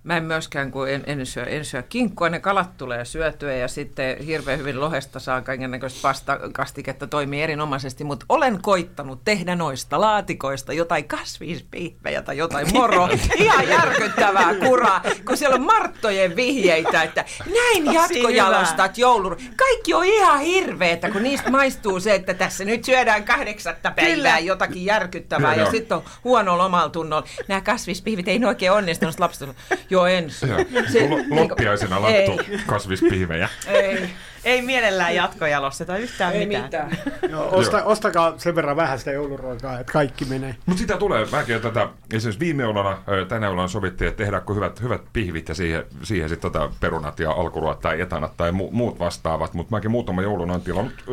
Mä 0.03 0.17
en 0.17 0.25
myöskään, 0.25 0.71
kun 0.71 0.89
en, 0.89 1.03
en, 1.07 1.27
syö, 1.27 1.45
en 1.45 1.65
syö 1.65 1.83
kinkkua, 1.83 2.29
ne 2.29 2.41
kalat 2.41 2.77
tulee 2.77 3.05
syötyä 3.05 3.55
ja 3.55 3.69
sitten 3.69 4.19
hirveän 4.19 4.59
hyvin 4.59 4.81
lohesta 4.81 5.21
saa 5.21 5.41
kaiken 5.41 5.71
näköistä 5.71 5.99
pastakastiketta, 6.03 7.07
toimii 7.07 7.43
erinomaisesti, 7.43 8.05
mutta 8.05 8.27
olen 8.29 8.63
koittanut 8.63 9.25
tehdä 9.25 9.57
noista 9.57 10.01
laatikoista 10.01 10.73
jotain 10.73 11.09
kasvispihvejä 11.09 12.23
tai 12.23 12.37
jotain 12.37 12.67
moro. 12.75 13.09
Ihan 13.37 13.69
järkyttävää 13.69 14.55
kuraa, 14.55 15.03
kun 15.27 15.37
siellä 15.37 15.55
on 15.55 15.63
Marttojen 15.63 16.37
vihjeitä, 16.37 17.03
että 17.03 17.25
näin 17.55 17.95
jatkojalostat 17.95 18.99
joulun. 18.99 19.37
Kaikki 19.57 19.95
on 19.95 20.05
ihan 20.05 20.41
hirveetä, 20.41 21.11
kun 21.11 21.23
niistä 21.23 21.51
maistuu 21.51 22.01
se, 22.01 22.15
että 22.15 22.35
tässä 22.35 22.65
nyt 22.65 22.85
syödään 22.85 23.25
kahdeksatta 23.25 23.91
päivää 23.91 24.15
Kyllä. 24.15 24.39
jotakin 24.39 24.85
järkyttävää 24.85 25.55
ja 25.55 25.63
Joo. 25.63 25.71
sitten 25.71 25.97
on 25.97 26.05
huonolla 26.25 26.65
omalla 26.65 26.89
tunnolla. 26.89 27.27
Nämä 27.49 27.61
kasvispihvit 27.61 28.29
ei 28.29 28.39
ne 28.39 28.47
oikein 28.47 28.73
onnistunut 28.73 29.21
lapset. 29.21 29.51
Joo, 29.91 30.07
ensi. 30.07 30.49
Joo. 30.49 30.59
Se- 30.93 31.09
Lo- 31.09 31.41
Loppiaisena 31.41 31.97
Ei. 32.09 32.29
lattu 32.29 32.43
kasvispihvejä. 32.67 33.49
Ei, 33.67 34.11
Ei 34.45 34.63
mielellään 34.63 35.15
jatkojalosteta 35.15 35.97
yhtään 35.97 36.33
ei 36.33 36.47
mitään. 36.47 36.65
mitään. 36.65 36.91
Joo, 37.31 37.49
osta, 37.57 37.85
ostakaa 37.85 38.35
sen 38.37 38.55
verran 38.55 38.77
vähän 38.77 38.99
sitä 38.99 39.11
jouluruokaa, 39.13 39.81
että 39.81 39.93
kaikki 39.93 40.25
menee. 40.25 40.57
Mutta 40.67 40.81
sitä 40.81 40.97
tulee. 40.97 41.27
Mäkin 41.33 41.57
on 41.57 41.63
tätä, 41.63 41.89
esimerkiksi 42.13 42.41
viime 42.41 42.63
jouluna, 42.63 42.99
ö, 43.09 43.25
tänä 43.25 43.47
jouluna 43.47 43.69
sovittiin, 43.69 44.09
että 44.09 44.19
tehdäänkö 44.25 44.55
hyvät, 44.55 44.83
hyvät 44.83 45.01
pihvit 45.13 45.49
ja 45.49 45.55
siihen, 45.55 45.85
siihen 46.03 46.29
sitten 46.29 46.53
tota 46.53 46.71
perunat 46.81 47.21
ja 47.21 47.31
alkuruot 47.31 47.81
tai 47.81 48.01
etanat 48.01 48.37
tai 48.37 48.53
mu, 48.53 48.69
muut 48.73 48.99
vastaavat. 48.99 49.55
Mutta 49.55 49.77
mäkin 49.77 49.91
muutama 49.91 50.23
joulun 50.23 50.51
on 50.51 50.61
tilannut 50.63 50.95
ö, 51.09 51.13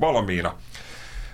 valmiina. 0.00 0.52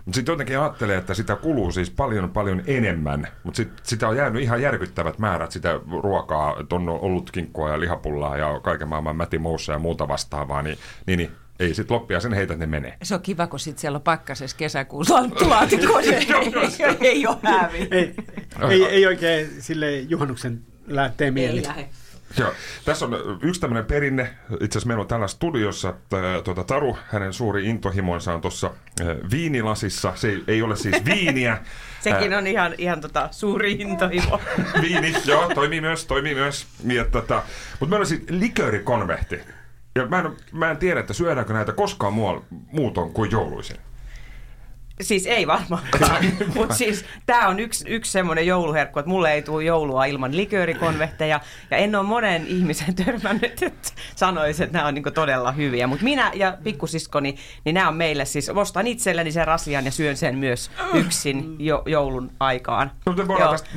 Mutta 0.08 0.16
sitten 0.16 0.32
jotenkin 0.32 0.58
ajattelee, 0.58 0.96
että 0.96 1.14
sitä 1.14 1.36
kuluu 1.36 1.72
siis 1.72 1.90
paljon 1.90 2.30
paljon 2.30 2.62
enemmän. 2.66 3.28
Mutta 3.42 3.56
sit, 3.56 3.68
sitä 3.82 4.08
on 4.08 4.16
jäänyt 4.16 4.42
ihan 4.42 4.62
järkyttävät 4.62 5.18
määrät 5.18 5.52
sitä 5.52 5.80
ruokaa, 6.02 6.56
että 6.60 6.74
on 6.74 6.88
ollut 6.88 7.30
kinkkua 7.30 7.70
ja 7.70 7.80
lihapullaa 7.80 8.36
ja 8.36 8.60
kaiken 8.60 8.88
maailman 8.88 9.16
mätimoussa 9.16 9.72
ja 9.72 9.78
muuta 9.78 10.08
vastaavaa. 10.08 10.62
Niin, 10.62 10.78
niin, 11.06 11.16
niin 11.16 11.30
ei 11.60 11.74
sit 11.74 11.90
loppia 11.90 12.20
sen 12.20 12.32
heitä, 12.32 12.52
että 12.52 12.66
ne 12.66 12.70
menee. 12.70 12.96
Se 13.02 13.14
on 13.14 13.22
kiva, 13.22 13.46
kun 13.46 13.60
sit 13.60 13.78
siellä 13.78 13.96
on 13.96 14.02
pakkasessa 14.02 14.56
kesäkuussa 14.56 15.14
lanttulaatikko, 15.14 16.00
niin 16.00 16.14
ei, 16.14 16.96
ei 17.00 17.26
ole 17.26 17.36
hävi. 17.42 17.88
Ei, 17.90 18.14
ei, 18.70 18.84
ei 18.84 19.06
oikein 19.06 19.50
sille 19.58 19.98
juhannuksen 19.98 20.60
lähtee 20.86 21.30
mieli. 21.30 21.58
Ei 21.58 21.66
lähde. 21.66 21.88
Joo. 22.38 22.52
Tässä 22.84 23.04
on 23.04 23.38
yksi 23.42 23.60
tämmöinen 23.60 23.84
perinne. 23.84 24.22
Itse 24.52 24.64
asiassa 24.64 24.86
meillä 24.86 25.00
on 25.00 25.08
täällä 25.08 25.28
studiossa 25.28 25.94
tuota, 26.44 26.64
Taru, 26.64 26.98
hänen 27.06 27.32
suuri 27.32 27.66
intohimonsa 27.66 28.34
on 28.34 28.40
tuossa 28.40 28.70
viinilasissa. 29.30 30.12
Se 30.14 30.28
ei, 30.28 30.44
ei 30.48 30.62
ole 30.62 30.76
siis 30.76 31.04
viiniä. 31.14 31.58
Sekin 32.00 32.34
on 32.34 32.46
ihan, 32.46 32.74
ihan 32.78 33.00
tota, 33.00 33.28
suuri 33.30 33.72
intohimo. 33.72 34.40
Viini, 34.82 35.14
joo, 35.24 35.50
toimii 35.54 35.80
myös, 35.80 36.06
toimii 36.06 36.34
myös. 36.34 36.66
Ja, 36.84 37.04
tota, 37.04 37.42
mutta 37.80 37.90
meillä 37.90 38.02
on 38.02 38.06
siis 38.06 38.22
liköörikonvehti. 38.30 39.40
Ja 39.94 40.06
mä 40.06 40.18
en, 40.18 40.36
mä 40.52 40.70
en 40.70 40.76
tiedä, 40.76 41.00
että 41.00 41.12
syödäänkö 41.12 41.52
näitä 41.52 41.72
koskaan 41.72 42.12
muualla, 42.12 42.42
muuton 42.50 43.12
kuin 43.12 43.30
jouluisin. 43.30 43.76
Siis 45.00 45.26
ei 45.26 45.46
varmaankaan, 45.46 46.24
mutta 46.54 46.74
siis 46.74 47.04
tämä 47.26 47.48
on 47.48 47.60
yksi, 47.60 47.84
yksi 47.88 48.12
semmoinen 48.12 48.46
jouluherkku, 48.46 48.98
että 48.98 49.08
mulle 49.08 49.32
ei 49.32 49.42
tule 49.42 49.64
joulua 49.64 50.04
ilman 50.04 50.36
liköörikonvehteja, 50.36 51.40
ja 51.70 51.76
en 51.76 51.94
ole 51.94 52.06
monen 52.06 52.46
ihmisen 52.46 52.94
törmännyt, 52.94 53.62
että 53.62 53.88
sanoisi, 54.16 54.64
että 54.64 54.78
nämä 54.78 54.88
on 54.88 54.94
niinku 54.94 55.10
todella 55.10 55.52
hyviä. 55.52 55.86
Mutta 55.86 56.04
minä 56.04 56.30
ja 56.34 56.58
pikkusiskoni, 56.64 57.36
niin 57.64 57.74
nämä 57.74 57.88
on 57.88 57.96
meille 57.96 58.24
siis, 58.24 58.48
ostan 58.50 58.86
itselleni 58.86 59.32
sen 59.32 59.46
rasian 59.46 59.84
ja 59.84 59.90
syön 59.90 60.16
sen 60.16 60.38
myös 60.38 60.70
yksin 60.94 61.56
jo, 61.58 61.82
joulun 61.86 62.30
aikaan. 62.40 62.90
No, 63.06 63.14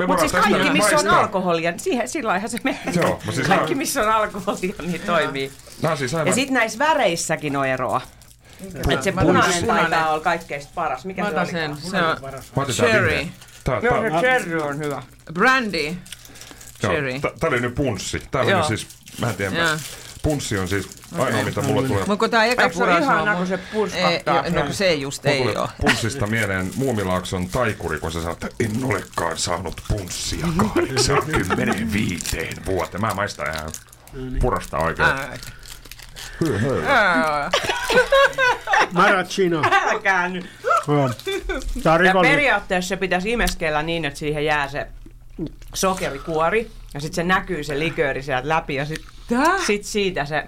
Mutta 0.08 0.20
siis 0.20 0.32
kaikki, 0.32 0.70
missä 0.70 0.98
on 0.98 1.08
alkoholia, 1.08 1.72
niin 1.72 1.80
siihen, 1.80 2.08
sillä 2.10 2.42
se 2.48 2.58
menee. 2.64 2.80
Joo, 2.96 3.20
siis 3.32 3.48
kaikki, 3.48 3.76
missä 3.76 4.02
on 4.02 4.10
alkoholia, 4.10 4.76
niin 4.88 5.02
toimii. 5.06 5.52
Nämä 5.82 5.96
siis 5.96 6.12
Ja 6.14 6.20
aivan... 6.20 6.34
sitten 6.34 6.54
näissä 6.54 6.80
väreissäkin 6.80 7.58
on 7.58 7.68
eroa. 7.68 8.02
Että 8.90 9.02
se 9.02 9.12
punainen 9.12 9.66
taitaa 9.68 10.10
olla 10.10 10.24
kaikkein 10.24 10.62
paras. 10.76 11.06
Mikä 11.06 11.22
Mä 11.22 11.28
se 11.28 11.34
otan 11.34 11.48
sen. 11.48 11.78
Se 11.78 11.98
on 11.98 12.18
tää 12.56 12.66
cherry. 12.66 13.28
Tää, 13.64 13.80
Joo, 13.84 14.02
tää, 14.02 14.12
se 14.12 14.20
cherry 14.20 14.62
on 14.62 14.78
hyvä. 14.80 15.04
Brandy. 15.34 15.96
Cherry. 16.82 17.20
Tää- 17.20 17.48
oli 17.50 17.60
nyt 17.60 17.76
punssi. 17.76 18.24
Tää 18.32 18.42
oli 18.42 18.64
siis, 18.68 18.88
mä 19.20 19.30
en 19.30 19.36
tiedä, 19.36 19.78
punssi 20.22 20.58
on 20.58 20.68
siis 20.68 20.90
ainoa, 21.20 21.44
mitä 21.44 21.62
mulle 21.62 21.88
tulee. 21.88 22.06
Mutta 22.08 22.30
tää 22.30 22.46
eka 22.46 22.70
puras 22.70 23.04
on... 23.08 23.38
kun 23.38 23.48
se 23.48 23.58
puns 23.58 23.94
Ei, 23.94 24.24
No 24.52 24.74
se 24.74 24.94
just 24.94 25.26
ei 25.26 25.42
ole. 25.42 25.70
punssista 25.82 26.28
mieleen 26.28 26.72
Muumilaakson 26.76 27.48
taikuri, 27.50 28.00
kun 28.00 28.12
se 28.12 28.20
sanoo, 28.20 28.32
että 28.34 28.50
en 28.60 28.84
olekaan 28.84 29.38
saanut 29.38 29.82
punssia 29.88 30.48
85 30.66 32.50
vuoteen. 32.66 33.02
Mä 33.02 33.14
maistan 33.14 33.56
ihan 33.56 33.72
purasta 34.42 34.78
oikein. 34.78 35.10
Maraschino. 38.94 39.62
Älkää 39.72 40.30
nyt. 40.30 40.46
Joo. 40.88 41.10
Tää 41.84 41.94
on 41.94 42.06
Ja 42.06 42.14
periaatteessa 42.22 42.90
se 42.90 42.98
pitäisi 42.98 43.32
imeskellä 43.32 43.84
niin, 43.84 44.06
että 44.06 44.20
siihen 44.20 44.46
jää 44.46 44.68
se 44.68 44.88
sokerikuori. 45.74 46.72
Ja 46.94 47.00
sitten 47.00 47.16
se 47.16 47.24
näkyy 47.24 47.64
se 47.64 47.80
likööri 47.80 48.22
sieltä 48.24 48.50
läpi. 48.50 48.76
Ja 48.76 48.86
sitten 48.86 49.08
Tää? 49.30 49.58
sit 49.66 49.84
siitä 49.86 50.26
se 50.26 50.36
En 50.38 50.48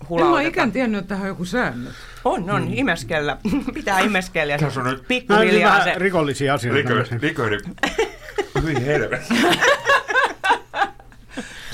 mä 0.00 0.08
hulautetaan. 0.08 0.46
ikään 0.46 0.72
tiennyt, 0.72 0.98
että 0.98 1.08
tähän 1.08 1.22
on 1.22 1.28
joku 1.28 1.44
säännöt. 1.44 1.92
On, 2.24 2.50
on, 2.50 2.68
imeskellä. 2.74 3.36
Pitää 3.74 4.00
imeskellä. 4.00 4.52
Ja 4.52 4.58
Tässä 4.58 4.80
on 4.80 4.86
nyt 4.86 4.98
on 4.98 5.04
pikkuhiljaa 5.08 5.70
vähän 5.72 5.84
se... 5.84 5.98
rikollisia 5.98 6.54
asioita. 6.54 6.90
likööri. 7.20 7.58
Hyi 8.62 8.86
helvetti. 8.86 9.34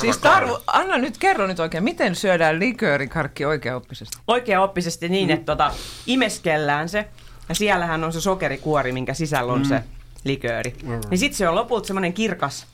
Siis 0.04 0.18
Taru, 0.18 0.58
anna 0.66 0.98
nyt, 0.98 1.18
kerro 1.18 1.46
nyt 1.46 1.60
oikein, 1.60 1.84
miten 1.84 2.14
syödään 2.14 2.58
liköörikarkki 2.58 3.44
oikeaoppisesti? 3.44 4.18
Oikeaoppisesti 4.26 5.08
niin, 5.08 5.30
että 5.30 5.44
tota, 5.46 5.74
imeskellään 6.06 6.88
se. 6.88 7.08
Ja 7.48 7.54
siellähän 7.54 8.04
on 8.04 8.12
se 8.12 8.20
sokerikuori, 8.20 8.92
minkä 8.92 9.14
sisällä 9.14 9.52
on 9.52 9.64
se 9.64 9.80
likööri. 10.24 10.74
Niin 11.10 11.18
sitten 11.18 11.36
se 11.36 11.48
on 11.48 11.54
lopulta 11.54 11.86
semmoinen 11.86 12.12
kirkas, 12.12 12.66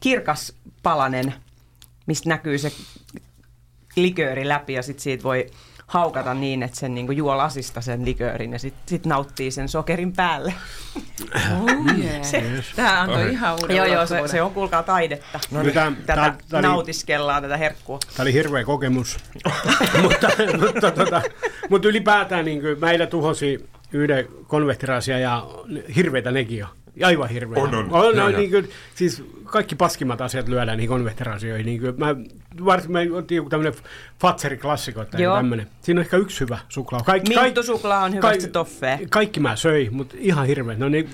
kirkas 0.00 0.52
palanen, 0.82 1.34
mistä 2.06 2.28
näkyy 2.28 2.58
se 2.58 2.72
likööri 3.96 4.48
läpi 4.48 4.72
ja 4.72 4.82
sitten 4.82 5.02
siitä 5.02 5.24
voi 5.24 5.46
haukata 5.92 6.34
niin, 6.34 6.62
että 6.62 6.76
sen 6.80 6.94
niinku 6.94 7.12
juo 7.12 7.36
lasista 7.36 7.80
sen 7.80 8.04
liköörin 8.04 8.52
ja 8.52 8.58
sitten 8.58 8.82
sit 8.86 9.06
nauttii 9.06 9.50
sen 9.50 9.68
sokerin 9.68 10.12
päälle. 10.12 10.54
Oh 11.34 11.66
yeah. 12.02 12.64
Tämä 12.76 13.00
antoi 13.00 13.30
ihan 13.30 13.52
uuden 13.62 13.76
joo, 13.76 13.86
joo, 13.86 14.06
se, 14.06 14.22
se 14.26 14.42
on 14.42 14.50
kuulkaa 14.50 14.82
taidetta. 14.82 15.40
No 15.50 15.62
niin. 15.62 15.74
Tää- 15.74 15.92
Tätä 16.06 16.14
tää- 16.14 16.36
tää 16.48 16.58
oli- 16.58 16.66
nautiskellaan, 16.66 17.42
tätä 17.42 17.56
herkkua. 17.56 17.98
Tämä 18.16 18.24
oli 18.24 18.32
hirveä 18.32 18.64
kokemus. 18.64 19.16
mutta, 20.02 20.28
mutta, 20.60 20.90
tota, 20.90 21.22
mutta 21.70 21.88
ylipäätään 21.88 22.44
niin 22.44 22.60
kuin, 22.60 22.80
meillä 22.80 23.06
tuhosi 23.06 23.68
yhden 23.92 24.28
konvehtirasia 24.46 25.18
ja 25.18 25.46
hirveitä 25.96 26.30
nekin. 26.30 26.66
Aivan 27.04 27.28
hirveitä. 27.28 27.68
On, 27.68 27.74
on. 27.74 27.92
on, 27.92 28.06
on 28.06 28.16
joo. 28.16 28.28
niin 28.28 28.50
kuin, 28.50 28.70
siis 28.94 29.24
kaikki 29.44 29.74
paskimmat 29.74 30.20
asiat 30.20 30.48
lyödään 30.48 30.78
niihin 30.78 30.88
konvehtirasioihin. 30.88 31.66
Niin 31.66 31.80
kuin, 31.80 31.94
mä, 31.96 32.06
varsin, 32.64 32.92
me 32.92 33.08
otin 33.12 33.36
joku 33.36 33.50
tämmöinen 33.50 33.74
Fatseri-klassikko 34.18 35.04
tai 35.04 35.22
Joo. 35.22 35.36
tämmöinen. 35.36 35.66
Siinä 35.82 36.00
on 36.00 36.04
ehkä 36.04 36.16
yksi 36.16 36.40
hyvä 36.40 36.58
suklaa. 36.68 37.00
Kaikki, 37.00 37.34
Minttusuklaa 37.40 38.04
on 38.04 38.14
hyvästi 38.14 38.48
toffee. 38.48 39.00
Kaikki 39.10 39.40
mä 39.40 39.56
söin, 39.56 39.94
mutta 39.94 40.14
ihan 40.18 40.46
hirveä. 40.46 40.76
No 40.78 40.88
niin, 40.88 41.10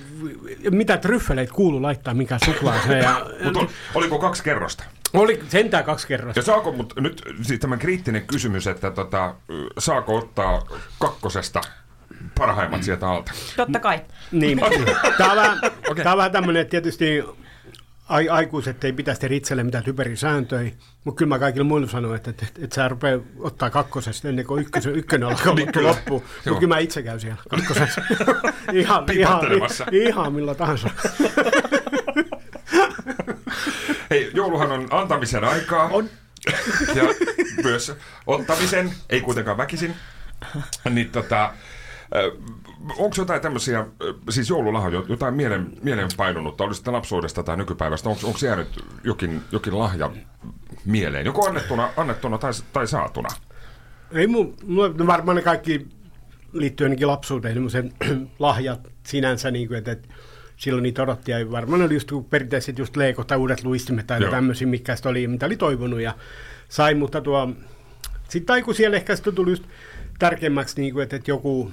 mitä 0.71 0.97
tryffeleitä 0.97 1.53
kuuluu 1.53 1.81
laittaa 1.81 2.13
mikä 2.13 2.37
suklaaseen. 2.45 3.03
Ja, 3.03 3.25
Mutta 3.43 3.73
oliko 3.95 4.19
kaksi 4.19 4.43
kerrosta? 4.43 4.83
Oli 5.13 5.43
sentään 5.47 5.83
kaksi 5.83 6.07
kerrasta. 6.07 6.39
Ja 6.39 6.43
saako, 6.43 6.71
mutta 6.71 7.01
nyt 7.01 7.21
siis 7.41 7.59
tämä 7.59 7.77
kriittinen 7.77 8.27
kysymys, 8.27 8.67
että 8.67 8.91
tota, 8.91 9.35
saako 9.77 10.17
ottaa 10.17 10.67
kakkosesta 10.99 11.61
parhaimmat 12.39 12.83
sieltä 12.83 13.09
alta? 13.09 13.31
Totta 13.55 13.79
kai. 13.79 13.99
Niin, 14.31 14.59
tämä 15.17 15.31
on 15.31 15.37
vähän, 15.37 15.57
okay. 15.89 16.03
tämä 16.03 16.11
on 16.11 16.17
vähän 16.17 16.31
tämmöinen, 16.31 16.61
että 16.61 16.71
tietysti 16.71 17.23
ai, 18.09 18.29
aikuiset 18.29 18.83
ei 18.83 18.93
pitäisi 18.93 19.21
tehdä 19.21 19.35
itselle 19.35 19.63
mitään 19.63 19.83
typerisääntöjä, 19.83 20.71
mutta 21.03 21.17
kyllä 21.17 21.29
mä 21.29 21.39
kaikille 21.39 21.63
muille 21.63 21.87
sanon, 21.87 22.15
että, 22.15 22.29
että, 22.29 22.45
että, 22.47 22.59
että 22.63 22.75
sä 22.75 22.87
rupea 22.87 23.19
ottaa 23.39 23.69
kakkosesta 23.69 24.27
ennen 24.27 24.45
kuin 24.45 24.61
ykkösen, 24.61 24.95
ykkönen 24.95 25.29
alkaa 25.29 25.53
Niin, 25.53 25.71
kyllä. 25.71 25.89
loppuun. 25.89 26.21
Joo. 26.21 26.31
Mutta 26.45 26.59
kyllä 26.59 26.75
mä 26.75 26.79
itse 26.79 27.03
käyn 27.03 27.19
siellä 27.19 27.41
kakkosessa. 27.49 28.01
ihan, 28.73 29.05
ihan, 29.11 29.41
ihan 29.91 30.33
millä 30.33 30.55
tahansa. 30.55 30.89
Hei, 34.09 34.31
jouluhan 34.33 34.71
on 34.71 34.87
antamisen 34.91 35.43
aikaa. 35.43 35.83
On. 35.83 36.09
Ja 36.95 37.03
myös 37.63 37.93
ottamisen, 38.27 38.93
ei 39.09 39.21
kuitenkaan 39.21 39.57
väkisin. 39.57 39.95
Niin 40.89 41.09
tota, 41.09 41.53
onko 42.97 43.15
jotain 43.17 43.41
tämmöisiä, 43.41 43.85
siis 44.29 44.49
joululahjoja, 44.49 45.05
jotain 45.09 45.33
mielen, 45.33 45.67
mielenpainunutta, 45.83 46.63
oli 46.63 46.75
sitten 46.75 46.93
lapsuudesta 46.93 47.43
tai 47.43 47.57
nykypäivästä, 47.57 48.09
onko 48.09 48.39
jäänyt 48.43 48.85
jokin, 49.03 49.41
jokin 49.51 49.79
lahja 49.79 50.11
mieleen, 50.85 51.25
joko 51.25 51.47
annettuna, 51.47 51.89
annettuna 51.97 52.37
tai, 52.37 52.51
tai 52.73 52.87
saatuna? 52.87 53.29
Ei 54.11 54.27
mun, 54.27 54.55
no 54.63 55.07
varmaan 55.07 55.35
ne 55.35 55.41
kaikki 55.41 55.87
liittyy 56.53 56.85
ainakin 56.85 57.07
lapsuuteen, 57.07 57.53
semmoisen 57.53 57.93
lahjat 58.39 58.87
sinänsä, 59.03 59.51
niin 59.51 59.67
kuin, 59.67 59.77
että, 59.77 59.91
että 59.91 60.07
silloin 60.57 60.83
niitä 60.83 61.03
odotti, 61.03 61.31
ja 61.31 61.51
varmaan 61.51 61.81
oli 61.81 61.93
just 61.93 62.11
perinteiset 62.29 62.79
just 62.79 62.97
leikot 62.97 63.27
tai 63.27 63.37
uudet 63.37 63.63
luistimet 63.63 64.07
tai 64.07 64.21
tämmöisiä, 64.31 64.67
mikä 64.67 64.95
sitä 64.95 65.09
oli, 65.09 65.27
mitä 65.27 65.45
oli 65.45 65.57
toivonut 65.57 66.01
ja 66.01 66.15
sai, 66.69 66.95
mutta 66.95 67.21
tuo, 67.21 67.49
sitten 68.29 68.53
aikuisilla 68.53 68.95
ehkä 68.95 69.15
sitten 69.15 69.35
tuli 69.35 69.49
just 69.49 69.63
tärkeämmäksi, 70.19 70.81
niin 70.81 70.93
kuin, 70.93 71.03
että, 71.03 71.15
että 71.15 71.31
joku, 71.31 71.71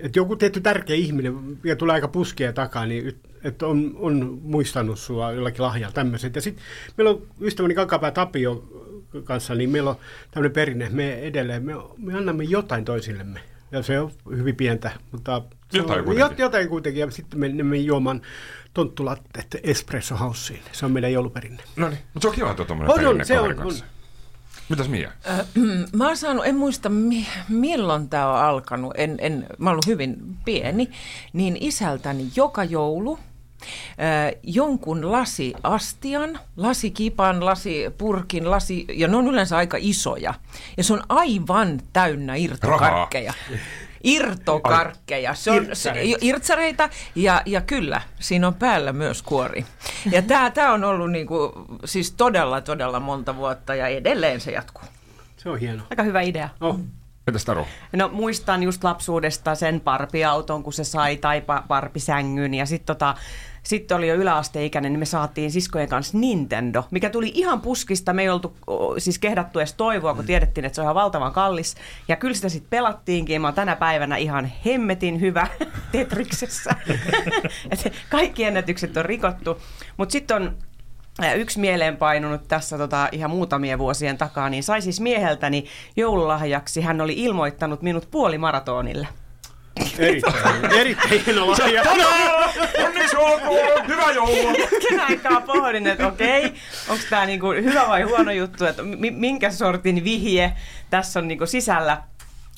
että 0.00 0.18
joku 0.18 0.36
tietty 0.36 0.60
tärkeä 0.60 0.96
ihminen, 0.96 1.58
ja 1.64 1.76
tulee 1.76 1.94
aika 1.94 2.08
puskia 2.08 2.52
takaa, 2.52 2.86
niin 2.86 3.20
että 3.44 3.66
on, 3.66 3.92
on 3.98 4.38
muistanut 4.42 4.98
sua 4.98 5.32
jollakin 5.32 5.62
lahjalla 5.62 5.92
tämmöiset. 5.92 6.34
Ja 6.34 6.40
sitten 6.40 6.64
meillä 6.96 7.10
on 7.10 7.22
ystäväni 7.40 7.74
Kakapää 7.74 8.10
Tapio 8.10 8.64
kanssa, 9.24 9.54
niin 9.54 9.70
meillä 9.70 9.90
on 9.90 9.96
tämmöinen 10.30 10.52
perinne, 10.52 10.84
että 10.84 10.96
me 10.96 11.14
edelleen, 11.14 11.64
me, 11.64 11.72
me 11.96 12.14
annamme 12.14 12.44
jotain 12.44 12.84
toisillemme. 12.84 13.40
Ja 13.72 13.82
se 13.82 14.00
on 14.00 14.10
hyvin 14.36 14.56
pientä, 14.56 14.90
mutta 15.12 15.42
Jotain 15.72 15.98
on, 15.98 16.04
kuitenkin. 16.04 16.36
jot- 16.36 16.40
jotain 16.40 16.68
kuitenkin. 16.68 17.00
Ja 17.00 17.10
sitten 17.10 17.40
me 17.40 17.48
menemme 17.48 17.76
juomaan 17.76 18.22
tonttulatteet 18.74 19.56
Espresso 19.62 20.16
Houseen. 20.16 20.60
Se 20.72 20.86
on 20.86 20.92
meidän 20.92 21.12
jouluperinne. 21.12 21.62
No 21.76 21.88
niin, 21.88 21.98
mutta 22.14 22.24
se 22.24 22.28
on 22.28 22.34
kiva, 22.34 22.50
että 22.50 22.62
on 22.62 22.66
tuommoinen 22.66 22.92
On, 22.92 22.98
on, 22.98 23.04
perinne 23.04 23.24
se 23.24 23.40
on, 23.40 23.56
kanssa. 23.56 23.84
Mitäs 24.68 24.88
Mia? 24.88 25.12
Mä 25.92 26.06
oon 26.06 26.16
saanut, 26.16 26.46
en 26.46 26.56
muista 26.56 26.88
mi- 26.88 27.26
milloin 27.48 28.08
tämä 28.08 28.32
on 28.32 28.40
alkanut, 28.40 28.92
en, 28.96 29.16
en, 29.20 29.46
mä 29.58 29.70
oon 29.70 29.74
ollut 29.74 29.86
hyvin 29.86 30.16
pieni, 30.44 30.90
niin 31.32 31.56
isältäni 31.60 32.26
joka 32.36 32.64
joulu 32.64 33.18
äh, 33.18 34.32
jonkun 34.42 35.12
lasiastian, 35.12 36.38
lasikipan, 36.56 37.44
lasipurkin, 37.44 38.50
lasi, 38.50 38.86
ja 38.94 39.08
ne 39.08 39.16
on 39.16 39.28
yleensä 39.28 39.56
aika 39.56 39.76
isoja. 39.80 40.34
Ja 40.76 40.84
se 40.84 40.92
on 40.92 41.02
aivan 41.08 41.80
täynnä 41.92 42.34
irtokarkkeja. 42.34 43.34
Irtokarkkeja. 44.04 45.34
Se 45.34 45.50
on, 45.50 45.56
se, 45.72 45.90
Irtsareita. 45.90 46.18
irtsareita 46.20 46.88
ja, 47.14 47.42
ja 47.46 47.60
kyllä, 47.60 48.00
siinä 48.20 48.46
on 48.46 48.54
päällä 48.54 48.92
myös 48.92 49.22
kuori. 49.22 49.64
Ja 50.10 50.22
tämä 50.22 50.50
tää 50.50 50.72
on 50.72 50.84
ollut 50.84 51.10
niinku, 51.10 51.52
siis 51.84 52.12
todella, 52.12 52.60
todella 52.60 53.00
monta 53.00 53.36
vuotta 53.36 53.74
ja 53.74 53.86
edelleen 53.88 54.40
se 54.40 54.50
jatkuu. 54.50 54.84
Se 55.36 55.48
on 55.48 55.58
hieno. 55.58 55.82
Aika 55.90 56.02
hyvä 56.02 56.20
idea. 56.20 56.48
Oh. 56.60 56.80
Entäs 57.28 57.44
Taru? 57.44 57.66
No 57.92 58.08
muistan 58.08 58.62
just 58.62 58.84
lapsuudesta 58.84 59.54
sen 59.54 59.80
parpiauton, 59.80 60.62
kun 60.62 60.72
se 60.72 60.84
sai, 60.84 61.16
tai 61.16 61.40
pa- 61.40 61.62
parpisängyn. 61.68 62.54
Ja 62.54 62.66
sitten 62.66 62.86
tota, 62.86 63.14
sitten 63.68 63.96
oli 63.96 64.08
jo 64.08 64.14
yläasteikäinen, 64.14 64.92
niin 64.92 64.98
me 64.98 65.04
saatiin 65.04 65.52
siskojen 65.52 65.88
kanssa 65.88 66.18
Nintendo, 66.18 66.84
mikä 66.90 67.10
tuli 67.10 67.32
ihan 67.34 67.60
puskista. 67.60 68.12
Me 68.12 68.22
ei 68.22 68.28
oltu 68.28 68.56
siis 68.98 69.18
kehdattu 69.18 69.58
edes 69.58 69.74
toivoa, 69.74 70.14
kun 70.14 70.26
tiedettiin, 70.26 70.64
että 70.64 70.74
se 70.74 70.80
on 70.80 70.84
ihan 70.84 70.94
valtavan 70.94 71.32
kallis. 71.32 71.76
Ja 72.08 72.16
kyllä 72.16 72.34
sitä 72.34 72.48
sitten 72.48 72.70
pelattiinkin. 72.70 73.40
Mä 73.40 73.46
oon 73.46 73.54
tänä 73.54 73.76
päivänä 73.76 74.16
ihan 74.16 74.52
hemmetin 74.66 75.20
hyvä 75.20 75.46
Tetriksessä. 75.92 76.70
Et 77.70 77.92
kaikki 78.10 78.44
ennätykset 78.44 78.96
on 78.96 79.04
rikottu. 79.04 79.60
Mutta 79.96 80.12
sitten 80.12 80.36
on 80.36 80.56
Ää, 81.20 81.34
Yksi 81.34 81.60
mieleenpainunut 81.60 82.48
tässä 82.48 82.78
tota, 82.78 83.08
ihan 83.12 83.30
muutamia 83.30 83.78
vuosien 83.78 84.18
takaa, 84.18 84.50
niin 84.50 84.62
sai 84.62 84.82
siis 84.82 85.00
mieheltäni 85.00 85.64
joululahjaksi. 85.96 86.80
Hän 86.80 87.00
oli 87.00 87.14
ilmoittanut 87.16 87.82
minut 87.82 88.08
puolimaratonille. 88.10 89.08
Erittäin, 89.98 90.64
erittäin 90.72 91.24
hieno 91.26 91.50
lahja. 91.50 91.82
Onni 92.84 93.08
suokuun! 93.08 93.88
Hyvää 93.88 94.10
joulua! 94.12 94.50
Hetken 94.72 95.00
aikaa 95.00 95.40
pohdin, 95.40 95.86
että 95.86 96.06
okei, 96.06 96.44
onko 96.88 97.04
tämä 97.10 97.26
niinku 97.26 97.50
hyvä 97.50 97.88
vai 97.88 98.02
huono 98.02 98.30
juttu, 98.32 98.64
että 98.64 98.82
mi- 98.82 99.10
minkä 99.10 99.50
sortin 99.50 100.04
vihje 100.04 100.52
tässä 100.90 101.20
on 101.20 101.28
niinku 101.28 101.46
sisällä. 101.46 102.02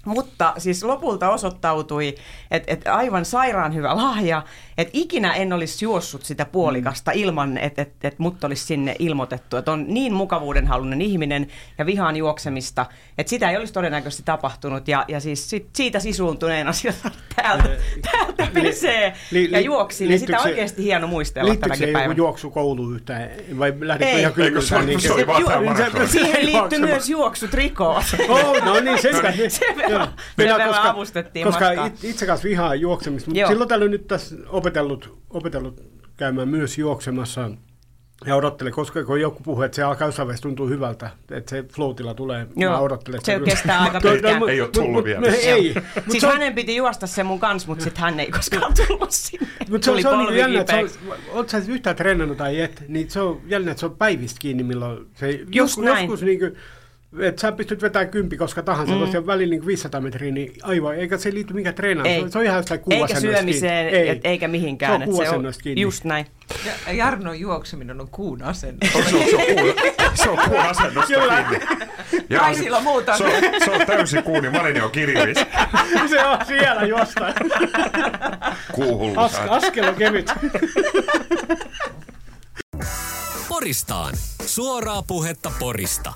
Mutta 0.05 0.55
siis 0.59 0.85
lopulta 0.85 1.31
osoittautui, 1.31 2.15
että, 2.51 2.73
että 2.73 2.95
aivan 2.97 3.25
sairaan 3.25 3.75
hyvä 3.75 3.97
lahja, 3.97 4.43
että 4.81 4.91
ikinä 4.95 5.33
en 5.35 5.53
olisi 5.53 5.85
juossut 5.85 6.25
sitä 6.25 6.45
puolikasta 6.45 7.11
ilman, 7.15 7.59
että, 7.59 7.83
että, 7.83 8.09
että 8.09 8.23
mut 8.23 8.45
olisi 8.45 8.65
sinne 8.65 8.97
ilmoitettu. 8.99 9.57
Että 9.57 9.73
on 9.73 9.85
niin 9.89 10.15
mukavuudenhalunen 10.15 11.03
ihminen 11.03 11.47
ja 11.79 11.87
vihaan 11.87 12.17
juoksemista, 12.17 12.87
että 13.19 13.31
sitä 13.31 13.51
ei 13.51 13.57
olisi 13.57 13.73
todennäköisesti 13.73 14.23
tapahtunut. 14.23 14.89
Ja, 14.89 15.05
ja 15.09 15.21
siis 15.21 15.51
sit, 15.51 15.67
siitä 15.77 16.01
sisuuntuneena 16.01 16.73
sieltä 16.73 17.11
täältä, 17.37 17.69
täältä 18.11 18.47
pesee 18.55 19.13
li- 19.31 19.51
ja 19.51 19.59
li-. 19.59 19.65
Ja 19.65 20.19
sitä 20.19 20.33
liittyykö 20.33 20.37
on 20.37 20.43
se- 20.43 20.49
oikeasti 20.49 20.83
hieno 20.83 21.07
muistella 21.07 21.49
Liittyykö 21.49 21.69
tänäkin 21.77 21.89
se 21.89 21.93
päivänä. 21.93 22.13
joku 22.13 22.17
juoksukoulu 22.19 22.91
yhtään? 22.93 23.31
Vai 23.59 23.73
lähdetkö 23.81 24.15
Ei. 24.15 24.21
ihan 24.21 24.33
Eikö 24.39 24.61
se 24.61 24.77
ole- 24.77 25.01
se 25.01 25.13
oli 25.13 25.27
vaan 25.27 25.45
tämä 25.45 25.61
maratoni? 25.63 26.09
Siihen 26.09 26.47
liittyy 26.47 26.79
myös 26.79 27.09
juoksutrikoot. 27.09 28.05
Oh, 28.29 28.65
no 28.65 28.81
niin, 28.81 29.03
sen. 29.03 29.15
Sen 29.51 29.77
verran- 29.77 30.09
avustettiin 30.91 31.47
Koska 31.47 31.71
itse 32.03 32.27
kanssa 32.27 32.49
vihaa 32.49 32.75
juoksemista, 32.75 33.31
mutta 33.31 33.47
silloin 33.49 33.69
tällöin 33.69 33.91
nyt 33.91 34.07
tässä 34.07 34.37
opetellut, 34.71 35.19
opetellut 35.31 35.81
käymään 36.17 36.49
myös 36.49 36.79
juoksemassa 36.79 37.51
ja 38.27 38.37
odottele, 38.37 38.71
koska 38.71 39.05
kun 39.05 39.21
joku 39.21 39.43
puhuu, 39.43 39.63
että 39.63 39.77
se 39.77 39.83
alkaa 39.83 40.09
jossain 40.09 40.27
vaiheessa 40.27 40.43
tuntuu 40.43 40.69
hyvältä, 40.69 41.11
että 41.31 41.51
se 41.51 41.63
floatilla 41.75 42.15
tulee, 42.15 42.47
Joo. 42.57 42.73
mä 42.73 42.79
odottelen. 42.79 43.19
että 43.19 43.33
Se 43.33 43.41
kestää 43.45 43.81
aika 43.81 44.01
pitkään. 44.01 44.49
Ei 44.49 44.61
oo 44.61 44.69
tullut 44.69 45.05
vielä. 45.05 45.21
No, 45.21 45.27
ei, 45.41 45.75
mutta 45.75 46.11
Siis 46.11 46.21
se 46.21 46.27
on, 46.27 46.33
hänen 46.33 46.55
piti 46.55 46.77
juosta 46.77 47.07
se 47.07 47.23
mun 47.23 47.41
kanssa, 47.41 47.69
mutta 47.69 47.85
sitten 47.85 48.01
hän 48.05 48.21
ei 48.21 48.31
koskaan 48.31 48.75
tullut 48.87 49.11
sinne. 49.11 49.47
mutta 49.71 49.85
se 49.85 49.91
on, 49.91 50.03
se 50.03 50.09
on 50.09 50.19
niin 50.27 50.37
jännä, 50.39 50.61
että 50.61 50.73
se 50.89 50.99
oot 51.33 51.49
sä 51.49 51.63
yhtään 51.69 51.97
treenannut 51.97 52.39
tai 52.39 52.61
et, 52.61 52.85
niin 52.89 53.11
se 53.11 53.21
on 53.21 53.41
jännä, 53.47 53.71
että 53.71 53.81
se 53.81 53.87
on 53.87 53.97
päivistä 53.97 54.39
kiinni, 54.41 54.63
milloin 54.63 55.07
se 55.15 55.41
Just 55.53 55.79
näin. 55.79 55.99
joskus 55.99 56.23
niin 56.23 56.39
kuin, 56.39 56.57
että 57.19 57.41
sä 57.41 57.53
pystyt 57.53 57.83
vetämään 57.83 58.11
kympi 58.11 58.37
koska 58.37 58.63
tahansa, 58.63 58.95
mm. 58.95 59.13
ja 59.13 59.27
välillä 59.27 59.51
niin 59.51 59.67
500 59.67 60.01
metriä, 60.01 60.33
niin 60.33 60.53
aivan, 60.63 60.97
eikä 60.97 61.19
se 61.19 61.35
liity 61.35 61.55
minkään 61.55 61.75
treenaan. 61.75 62.07
Ei. 62.07 62.19
Se, 62.19 62.25
on, 62.25 62.33
se 62.33 62.39
on 62.39 62.45
ihan 62.45 62.57
jostain 62.57 62.81
Eikä 62.91 63.21
syömiseen, 63.21 63.91
kiinni. 63.91 64.09
et- 64.09 64.21
eikä 64.25 64.49
mihinkään. 64.49 64.91
Se 64.91 64.95
on 64.97 65.03
et 65.03 65.07
se 65.07 65.11
on 65.11 65.17
kuuasennoista 65.17 65.63
kiinni. 65.63 65.81
just 65.81 66.05
näin. 66.05 66.27
Ja 66.87 66.93
Jarnon 66.93 67.41
juokseminen 67.41 68.01
on 68.01 68.09
kuun 68.09 68.43
asenne. 68.43 68.89
Se 68.93 68.99
on, 68.99 69.05
se 69.05 69.37
on, 69.37 69.57
kuun, 69.57 69.75
se 70.15 70.31
on 70.31 70.39
kuun 70.49 70.61
asennosta 70.61 71.15
kiinni. 71.15 71.61
Ja 72.31 72.41
Kai 72.41 72.55
sillä 72.55 72.81
muuta. 72.81 73.17
Se 73.19 73.25
on, 73.25 73.31
se 73.65 73.71
on 73.71 73.87
täysi 73.87 74.23
kuuni, 74.23 74.51
Malini 74.51 74.81
on 74.81 74.91
kirvis. 74.91 75.39
se 76.11 76.27
on 76.27 76.39
siellä 76.47 76.83
jostain. 76.83 77.35
Kuuhullu. 78.73 79.21
As, 79.21 79.35
askel 79.49 79.89
on 79.89 79.95
kevyt. 79.95 80.33
Poristaan. 83.49 84.15
Suoraa 84.47 85.03
puhetta 85.03 85.53
Porista. 85.59 86.13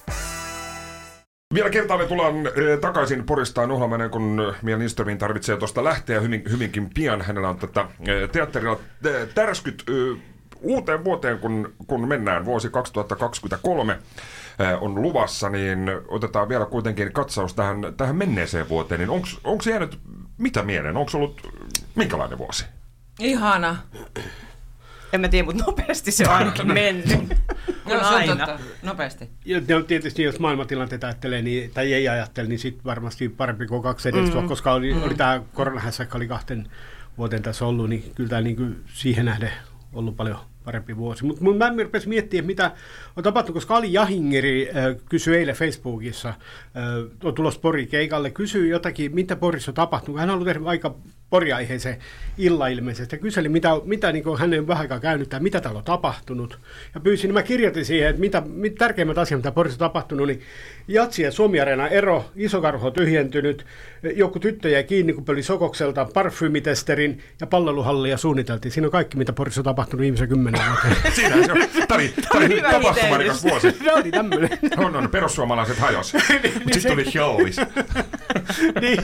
Vielä 1.54 1.70
kertaalleen 1.70 2.08
tullaan 2.08 2.46
eh, 2.46 2.78
takaisin 2.80 3.26
Poristaan 3.26 3.70
ohjelmaan, 3.70 4.10
kun 4.10 4.54
Mia 4.62 4.78
Lindströmin 4.78 5.18
tarvitsee 5.18 5.56
tuosta 5.56 5.84
lähteä 5.84 6.20
hyvin, 6.20 6.42
hyvinkin 6.50 6.90
pian. 6.94 7.22
Hänellä 7.22 7.48
on 7.48 7.58
tätä 7.58 7.80
eh, 7.80 8.30
teatterilla 8.30 8.78
eh, 9.04 9.28
tärskyt 9.34 9.84
eh, 9.88 10.22
uuteen 10.60 11.04
vuoteen, 11.04 11.38
kun, 11.38 11.74
kun 11.86 12.08
mennään. 12.08 12.44
Vuosi 12.44 12.70
2023 12.70 13.92
eh, 13.92 14.82
on 14.82 15.02
luvassa, 15.02 15.48
niin 15.48 15.78
otetaan 16.08 16.48
vielä 16.48 16.66
kuitenkin 16.66 17.12
katsaus 17.12 17.54
tähän, 17.54 17.94
tähän 17.96 18.16
menneeseen 18.16 18.68
vuoteen. 18.68 18.98
Niin 18.98 19.10
onko 19.44 19.62
jäänyt 19.70 19.98
mitä 20.38 20.62
mieleen? 20.62 20.96
Onko 20.96 21.10
ollut 21.14 21.52
minkälainen 21.94 22.38
vuosi? 22.38 22.64
Ihana. 23.20 23.76
En 25.14 25.20
mä 25.20 25.28
tiedä, 25.28 25.44
mutta 25.44 25.64
nopeasti 25.64 26.10
se 26.10 26.28
on 26.28 26.34
ainakin 26.34 26.72
mennyt. 26.72 27.08
Se 27.88 27.96
on 27.96 28.04
aina. 28.04 28.36
totta. 28.36 28.58
Nopeasti. 28.82 29.30
Ja 29.44 29.60
ne 29.68 29.74
on 29.76 29.84
tietysti, 29.84 30.22
jos 30.22 30.38
maailmantilanteet 30.38 31.04
ajattelee, 31.04 31.42
niin, 31.42 31.70
tai 31.74 31.92
ei 31.92 32.08
ajattele, 32.08 32.48
niin 32.48 32.58
sitten 32.58 32.84
varmasti 32.84 33.28
parempi 33.28 33.66
kuin 33.66 33.82
kaksi 33.82 34.08
edellistä, 34.08 34.40
mm. 34.40 34.48
koska 34.48 34.72
oli, 34.72 34.94
mm. 34.94 35.02
oli 35.02 35.14
tämä 35.14 35.42
koronahässäkkä 35.52 36.18
oli 36.18 36.28
kahten 36.28 36.68
vuoteen 37.18 37.42
tässä 37.42 37.66
ollut, 37.66 37.88
niin 37.88 38.12
kyllä 38.14 38.30
tämä 38.30 38.40
niin 38.40 38.82
siihen 38.86 39.24
nähden 39.24 39.50
ollut 39.92 40.16
paljon 40.16 40.38
parempi 40.64 40.96
vuosi. 40.96 41.24
Mutta 41.24 41.44
mä 41.44 41.72
rupesin 41.82 42.08
miettimään, 42.08 42.46
mitä 42.46 42.72
on 43.16 43.24
tapahtunut, 43.24 43.54
koska 43.54 43.76
Ali 43.76 43.92
Jahingeri 43.92 44.68
äh, 44.68 44.96
kysyi 45.08 45.36
eilen 45.36 45.54
Facebookissa, 45.54 46.28
äh, 46.28 46.36
on 47.24 47.34
tulossa 47.34 47.60
Pori 47.60 47.86
keikalle, 47.86 48.30
kysyi 48.30 48.70
jotakin, 48.70 49.14
mitä 49.14 49.36
Porissa 49.36 49.70
on 49.70 49.74
tapahtunut. 49.74 50.20
Hän 50.20 50.30
on 50.30 50.34
ollut 50.34 50.46
tehnyt 50.46 50.68
aika 50.68 50.94
poriaiheeseen 51.30 51.96
illa 52.38 52.66
ilmeisesti 52.66 53.16
ja 53.16 53.20
kyseli, 53.20 53.48
mitä, 53.48 53.68
mitä 53.84 54.12
niin 54.12 54.24
kuin 54.24 54.38
hänen 54.38 54.66
vähän 54.66 54.80
aikaa 54.80 55.00
käynyt 55.00 55.28
tai 55.28 55.40
mitä 55.40 55.60
täällä 55.60 55.78
on 55.78 55.84
tapahtunut. 55.84 56.58
Ja 56.94 57.00
pyysin, 57.00 57.28
niin 57.28 57.34
mä 57.34 57.42
kirjoitin 57.42 57.84
siihen, 57.84 58.10
että 58.10 58.20
mitä, 58.20 58.42
mitä 58.46 58.76
tärkeimmät 58.78 59.18
asiat, 59.18 59.38
mitä 59.38 59.52
Porissa 59.52 59.74
on 59.76 59.90
tapahtunut, 59.90 60.26
niin 60.26 60.40
Jatsi 60.88 61.22
ja 61.22 61.32
Suomi 61.32 61.58
ero, 61.90 62.24
isokarho 62.36 62.90
tyhjentynyt, 62.90 63.66
joku 64.14 64.38
tyttö 64.38 64.68
jäi 64.68 64.84
kiinni, 64.84 65.12
kun 65.12 65.24
pöli 65.24 65.42
Sokokselta, 65.42 66.04
parfymitesterin 66.14 67.22
ja 67.40 67.46
palveluhallia 67.46 68.16
suunniteltiin. 68.16 68.72
Siinä 68.72 68.86
on 68.86 68.92
kaikki, 68.92 69.16
mitä 69.16 69.32
Porissa 69.32 69.60
on 69.60 69.64
tapahtunut 69.64 70.00
viimeisen 70.00 70.28
kymmenen 70.28 70.60
vuoteen. 70.68 71.12
Siinä 71.14 71.46
se 71.46 71.52
on. 71.52 71.58
Tämä 71.88 71.98
oli, 71.98 72.12
tämä 72.32 72.44
oli 72.44 72.62
tapahtumarikas 72.70 73.44
vuosi. 73.44 73.66
no 73.86 74.00
niin, 74.00 74.12
tämmöinen. 74.12 74.50
On, 74.76 74.96
on, 74.96 75.10
perussuomalaiset 75.10 75.78
hajos. 75.78 76.12
Mutta 76.12 76.32
niin 76.42 76.72
sitten 76.72 76.92
tuli 76.92 77.04
Hjallis. 77.14 77.56
niin. 78.80 79.02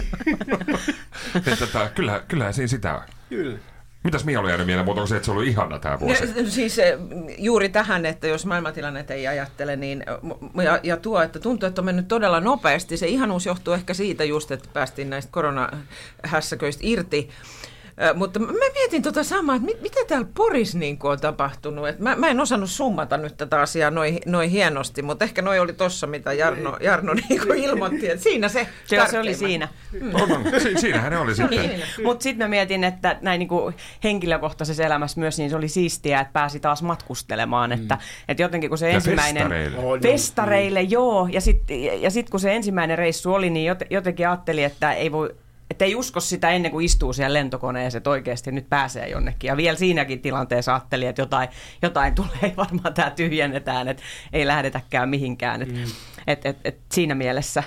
Että 1.37 1.56
tota, 1.56 1.90
kyllä, 2.11 2.25
kyllähän 2.29 2.55
siinä 2.55 2.68
sitä 2.68 2.94
on. 2.94 3.03
Kyllä. 3.29 3.59
Mitäs 4.05 4.25
Mia 4.25 4.40
oli 4.40 4.49
jäänyt 4.49 4.66
mieleen, 4.66 4.87
mutta 4.87 5.01
onko 5.01 5.07
se, 5.07 5.16
että 5.16 5.27
se 5.27 5.33
oli 5.33 5.49
ihana 5.49 5.79
tämä 5.79 6.01
vuosi? 6.01 6.25
Ja, 6.37 6.51
siis 6.51 6.79
eh, 6.79 6.99
juuri 7.38 7.68
tähän, 7.68 8.07
että 8.07 8.27
jos 8.27 8.46
maailmantilanne 8.46 9.05
ei 9.09 9.27
ajattele, 9.27 9.77
niin 9.77 10.05
m- 10.23 10.61
ja, 10.61 10.81
ja 10.83 10.96
tuo, 10.96 11.23
että 11.23 11.38
tuntuu, 11.38 11.66
että 11.66 11.81
on 11.81 11.85
mennyt 11.85 12.09
todella 12.09 12.40
nopeasti. 12.40 12.96
Se 12.96 13.07
ihanuus 13.09 13.46
johtuu 13.46 13.75
ehkä 13.75 13.94
siitä 13.94 14.25
just, 14.25 14.51
että 14.51 14.68
päästiin 14.73 15.11
näistä 15.11 15.33
koronahässäköistä 15.33 16.81
irti. 16.85 17.31
Mutta 18.15 18.41
mä 18.41 18.53
mietin 18.75 19.03
tota 19.03 19.25
samaa, 19.25 19.57
että 19.57 19.67
mit, 19.67 19.83
mitä 19.83 20.01
täällä 20.09 20.29
Poris 20.35 20.75
niin 20.75 20.99
on 21.03 21.21
tapahtunut. 21.21 21.89
Et 21.89 21.99
mä, 21.99 22.17
mä 22.17 22.29
en 22.29 22.41
osannut 22.41 22.71
summata 22.71 23.17
nyt 23.17 23.37
tätä 23.37 23.61
asiaa 23.61 23.91
noin 23.91 24.19
noi 24.27 24.51
hienosti, 24.51 25.03
mutta 25.03 25.25
ehkä 25.25 25.43
noi 25.43 25.59
oli 25.59 25.73
tossa, 25.73 26.07
mitä 26.07 26.33
Jarno, 26.33 26.77
Jarno 26.81 27.15
niin 27.15 27.55
ilmoitti. 27.57 28.11
Että 28.11 28.23
siinä 28.23 28.49
se 28.49 28.67
Se, 28.85 29.07
se 29.11 29.19
oli 29.19 29.35
siinä. 29.35 29.69
On, 30.15 30.33
on. 30.33 30.45
Si- 30.63 30.81
siinähän 30.81 31.13
ne 31.13 31.19
oli 31.19 31.35
sitten. 31.35 31.59
Niin. 31.59 31.83
Mutta 32.05 32.23
sitten 32.23 32.47
mä 32.47 32.49
mietin, 32.49 32.85
että 32.85 33.19
näin 33.21 33.39
niinku 33.39 33.73
henkilökohtaisessa 34.05 34.85
elämässä 34.85 35.21
myös 35.21 35.39
niin 35.39 35.51
se 35.51 35.57
oli 35.57 35.69
siistiä, 35.69 36.21
että 36.21 36.33
pääsi 36.33 36.61
taas 36.61 36.83
matkustelemaan. 36.83 37.73
Että, 37.73 37.99
että 38.29 38.43
jotenkin 38.43 38.71
kun 38.71 38.79
se 38.79 38.89
Ja 38.89 38.95
ensimmäinen... 38.95 39.43
festareille. 39.43 40.01
Festareille, 40.01 40.83
joo. 40.83 41.29
Ja 41.33 41.41
sitten 41.41 42.03
ja 42.03 42.11
sit, 42.11 42.31
kun 42.31 42.41
se 42.41 42.57
ensimmäinen 42.57 42.99
reissu 42.99 43.35
oli, 43.35 43.51
niin 43.51 43.75
jote- 43.75 43.87
jotenkin 43.91 44.29
ajattelin, 44.29 44.65
että 44.65 44.93
ei 44.93 45.13
voi 45.13 45.35
että 45.70 45.85
ei 45.85 45.94
usko 45.94 46.20
sitä 46.20 46.50
ennen 46.50 46.70
kuin 46.70 46.85
istuu 46.85 47.12
siellä 47.12 47.35
lentokoneessa, 47.35 47.96
että 47.96 48.11
oikeasti 48.11 48.52
nyt 48.52 48.68
pääsee 48.68 49.09
jonnekin. 49.09 49.48
Ja 49.48 49.56
vielä 49.56 49.78
siinäkin 49.78 50.20
tilanteessa 50.20 50.74
ajattelin, 50.74 51.09
että 51.09 51.22
jotain, 51.22 51.48
jotain 51.83 52.14
tulee, 52.14 52.54
varmaan 52.56 52.94
tämä 52.94 53.11
tyhjennetään, 53.11 53.88
että 53.88 54.02
ei 54.33 54.46
lähdetäkään 54.46 55.09
mihinkään. 55.09 55.62
Et, 55.62 55.68
et, 56.26 56.46
et, 56.46 56.56
et 56.64 56.78
siinä 56.92 57.14
mielessä 57.14 57.62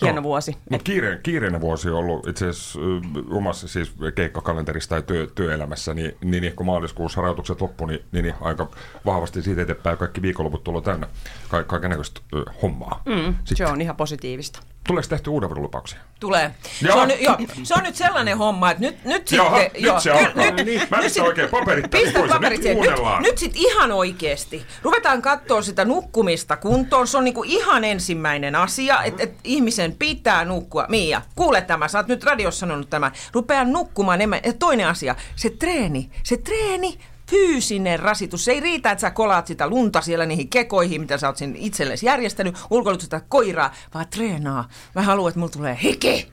hieno 0.00 0.16
Joo. 0.16 0.22
vuosi. 0.22 0.56
Mutta 0.70 0.84
kiire, 0.84 1.20
kiireinen 1.22 1.60
vuosi 1.60 1.90
on 1.90 1.98
ollut 1.98 2.26
itse 2.26 2.48
asiassa 2.48 2.78
omassa 3.30 3.68
siis 3.68 3.92
keikkakalenterissa 4.14 4.88
tai 4.88 5.02
työ, 5.02 5.26
työelämässä, 5.34 5.94
niin, 5.94 6.16
niin, 6.24 6.40
niin 6.40 6.56
kun 6.56 6.66
maaliskuussa 6.66 7.20
rajoitukset 7.20 7.60
loppu, 7.60 7.86
niin, 7.86 8.00
niin, 8.12 8.22
niin 8.22 8.34
aika 8.40 8.70
vahvasti 9.06 9.42
siitä 9.42 9.62
eteenpäin 9.62 9.98
kaikki 9.98 10.22
viikonloput 10.22 10.64
tullut 10.64 10.84
täynnä 10.84 11.08
ka- 11.48 11.64
kaiken 11.64 11.90
näköistä 11.90 12.20
hommaa. 12.62 13.02
Mm, 13.06 13.34
Sitten, 13.44 13.56
se 13.56 13.66
on 13.66 13.80
ihan 13.80 13.96
positiivista. 13.96 14.60
Tuleeko 14.86 15.08
tehty 15.08 15.30
uuden 15.30 15.50
lupauksia? 15.54 15.98
Tulee. 16.20 16.54
Se 16.80 16.92
on, 16.92 17.10
joo, 17.20 17.36
se 17.62 17.74
on 17.74 17.82
nyt 17.82 17.96
sellainen 17.96 18.38
homma, 18.38 18.70
että 18.70 18.80
nyt, 18.80 19.04
nyt 19.04 19.32
Jaha, 19.32 19.60
sitten... 19.60 19.82
nyt 19.82 20.00
se 20.00 20.10
alkaa. 20.10 20.50
nyt- 20.50 20.90
Mä 20.90 20.96
en 20.96 21.02
nyt 21.02 21.12
sit- 21.12 21.22
oikein 21.22 21.48
paperit 21.48 21.90
Pistä 21.90 22.18
paperit 22.28 22.60
nyt. 22.64 22.78
Nyt, 22.78 22.90
nyt 23.20 23.38
sitten 23.38 23.62
ihan 23.62 23.92
oikeasti. 23.92 24.66
Ruvetaan 24.82 25.22
katsoa 25.22 25.62
sitä 25.62 25.84
nukkumista 25.84 26.56
kuntoon. 26.56 27.06
Se 27.06 27.18
on 27.18 27.24
niinku 27.24 27.42
ihan 27.46 27.84
ensimmäinen 27.84 28.56
asia, 28.56 29.02
että 29.02 29.22
et 29.22 29.34
ihmisen 29.44 29.92
pitää 29.98 30.44
nukkua. 30.44 30.86
Mia, 30.88 31.22
kuule 31.36 31.60
tämä, 31.62 31.88
sä 31.88 31.98
oot 31.98 32.06
nyt 32.08 32.24
radiossa 32.24 32.60
sanonut 32.60 32.90
tämän. 32.90 33.12
Rupea 33.32 33.64
nukkumaan 33.64 34.14
enemmän. 34.20 34.40
Ja 34.44 34.52
toinen 34.52 34.88
asia, 34.88 35.14
se 35.36 35.50
treeni. 35.50 36.10
Se 36.22 36.36
treeni 36.36 36.98
fyysinen 37.30 38.00
rasitus. 38.00 38.44
Se 38.44 38.52
ei 38.52 38.60
riitä, 38.60 38.90
että 38.90 39.00
sä 39.00 39.10
kolaat 39.10 39.46
sitä 39.46 39.68
lunta 39.68 40.00
siellä 40.00 40.26
niihin 40.26 40.48
kekoihin, 40.48 41.00
mitä 41.00 41.18
sä 41.18 41.26
oot 41.28 41.36
sinne 41.36 41.58
itsellesi 41.62 42.06
järjestänyt, 42.06 42.56
ulkoilut 42.70 43.00
sitä 43.00 43.20
koiraa, 43.28 43.74
vaan 43.94 44.06
treenaa. 44.10 44.68
Mä 44.94 45.02
haluan, 45.02 45.28
että 45.28 45.38
mulla 45.40 45.52
tulee 45.52 45.78
hiki. 45.82 46.28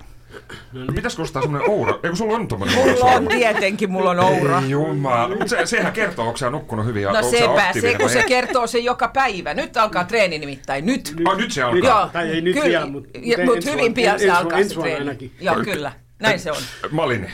No, 0.73 0.93
pitäisikö 0.95 1.23
ostaa 1.23 1.41
semmoinen 1.41 1.69
oura? 1.69 1.93
Eikö 2.03 2.15
sulla 2.15 2.35
on 2.35 2.47
tommonen 2.47 2.75
Mulla 2.75 3.05
on 3.05 3.27
tietenkin, 3.27 3.91
mulla 3.91 4.09
on 4.11 4.19
oura. 4.19 4.59
Ei 4.61 4.69
Jumala. 4.69 5.29
Mutta 5.29 5.47
se, 5.47 5.65
sehän 5.65 5.93
kertoo, 5.93 6.25
onko 6.25 6.37
sä 6.37 6.49
nukkunut 6.49 6.85
hyvin 6.85 7.03
ja 7.03 7.11
No 7.11 7.23
sepä, 7.23 7.73
se 7.81 7.97
kun 7.97 8.09
se 8.09 8.23
kertoo 8.27 8.67
se 8.67 8.79
joka 8.79 9.07
päivä. 9.07 9.53
Nyt 9.53 9.77
alkaa 9.77 10.03
treeni 10.03 10.39
nimittäin, 10.39 10.85
nyt. 10.85 11.15
Ah, 11.25 11.37
nyt 11.37 11.51
se 11.51 11.63
alkaa. 11.63 11.89
Joo, 12.01 12.09
Tai 12.13 12.29
ei 12.29 12.41
nyt 12.41 12.53
kyllä. 12.53 12.67
vielä, 12.69 12.85
mutta- 12.85 13.19
mut 13.45 13.65
hyvin 13.65 13.93
pian 13.93 14.19
se 14.19 14.29
alkaa 14.31 14.57
se 14.57 14.61
ensi 14.63 14.75
vuonna 14.75 14.91
treeni. 14.93 15.09
ainakin. 15.09 15.31
Joo, 15.41 15.55
kyllä. 15.55 15.91
Näin 16.19 16.39
se 16.39 16.51
on. 16.51 16.57
Malin. 16.91 17.31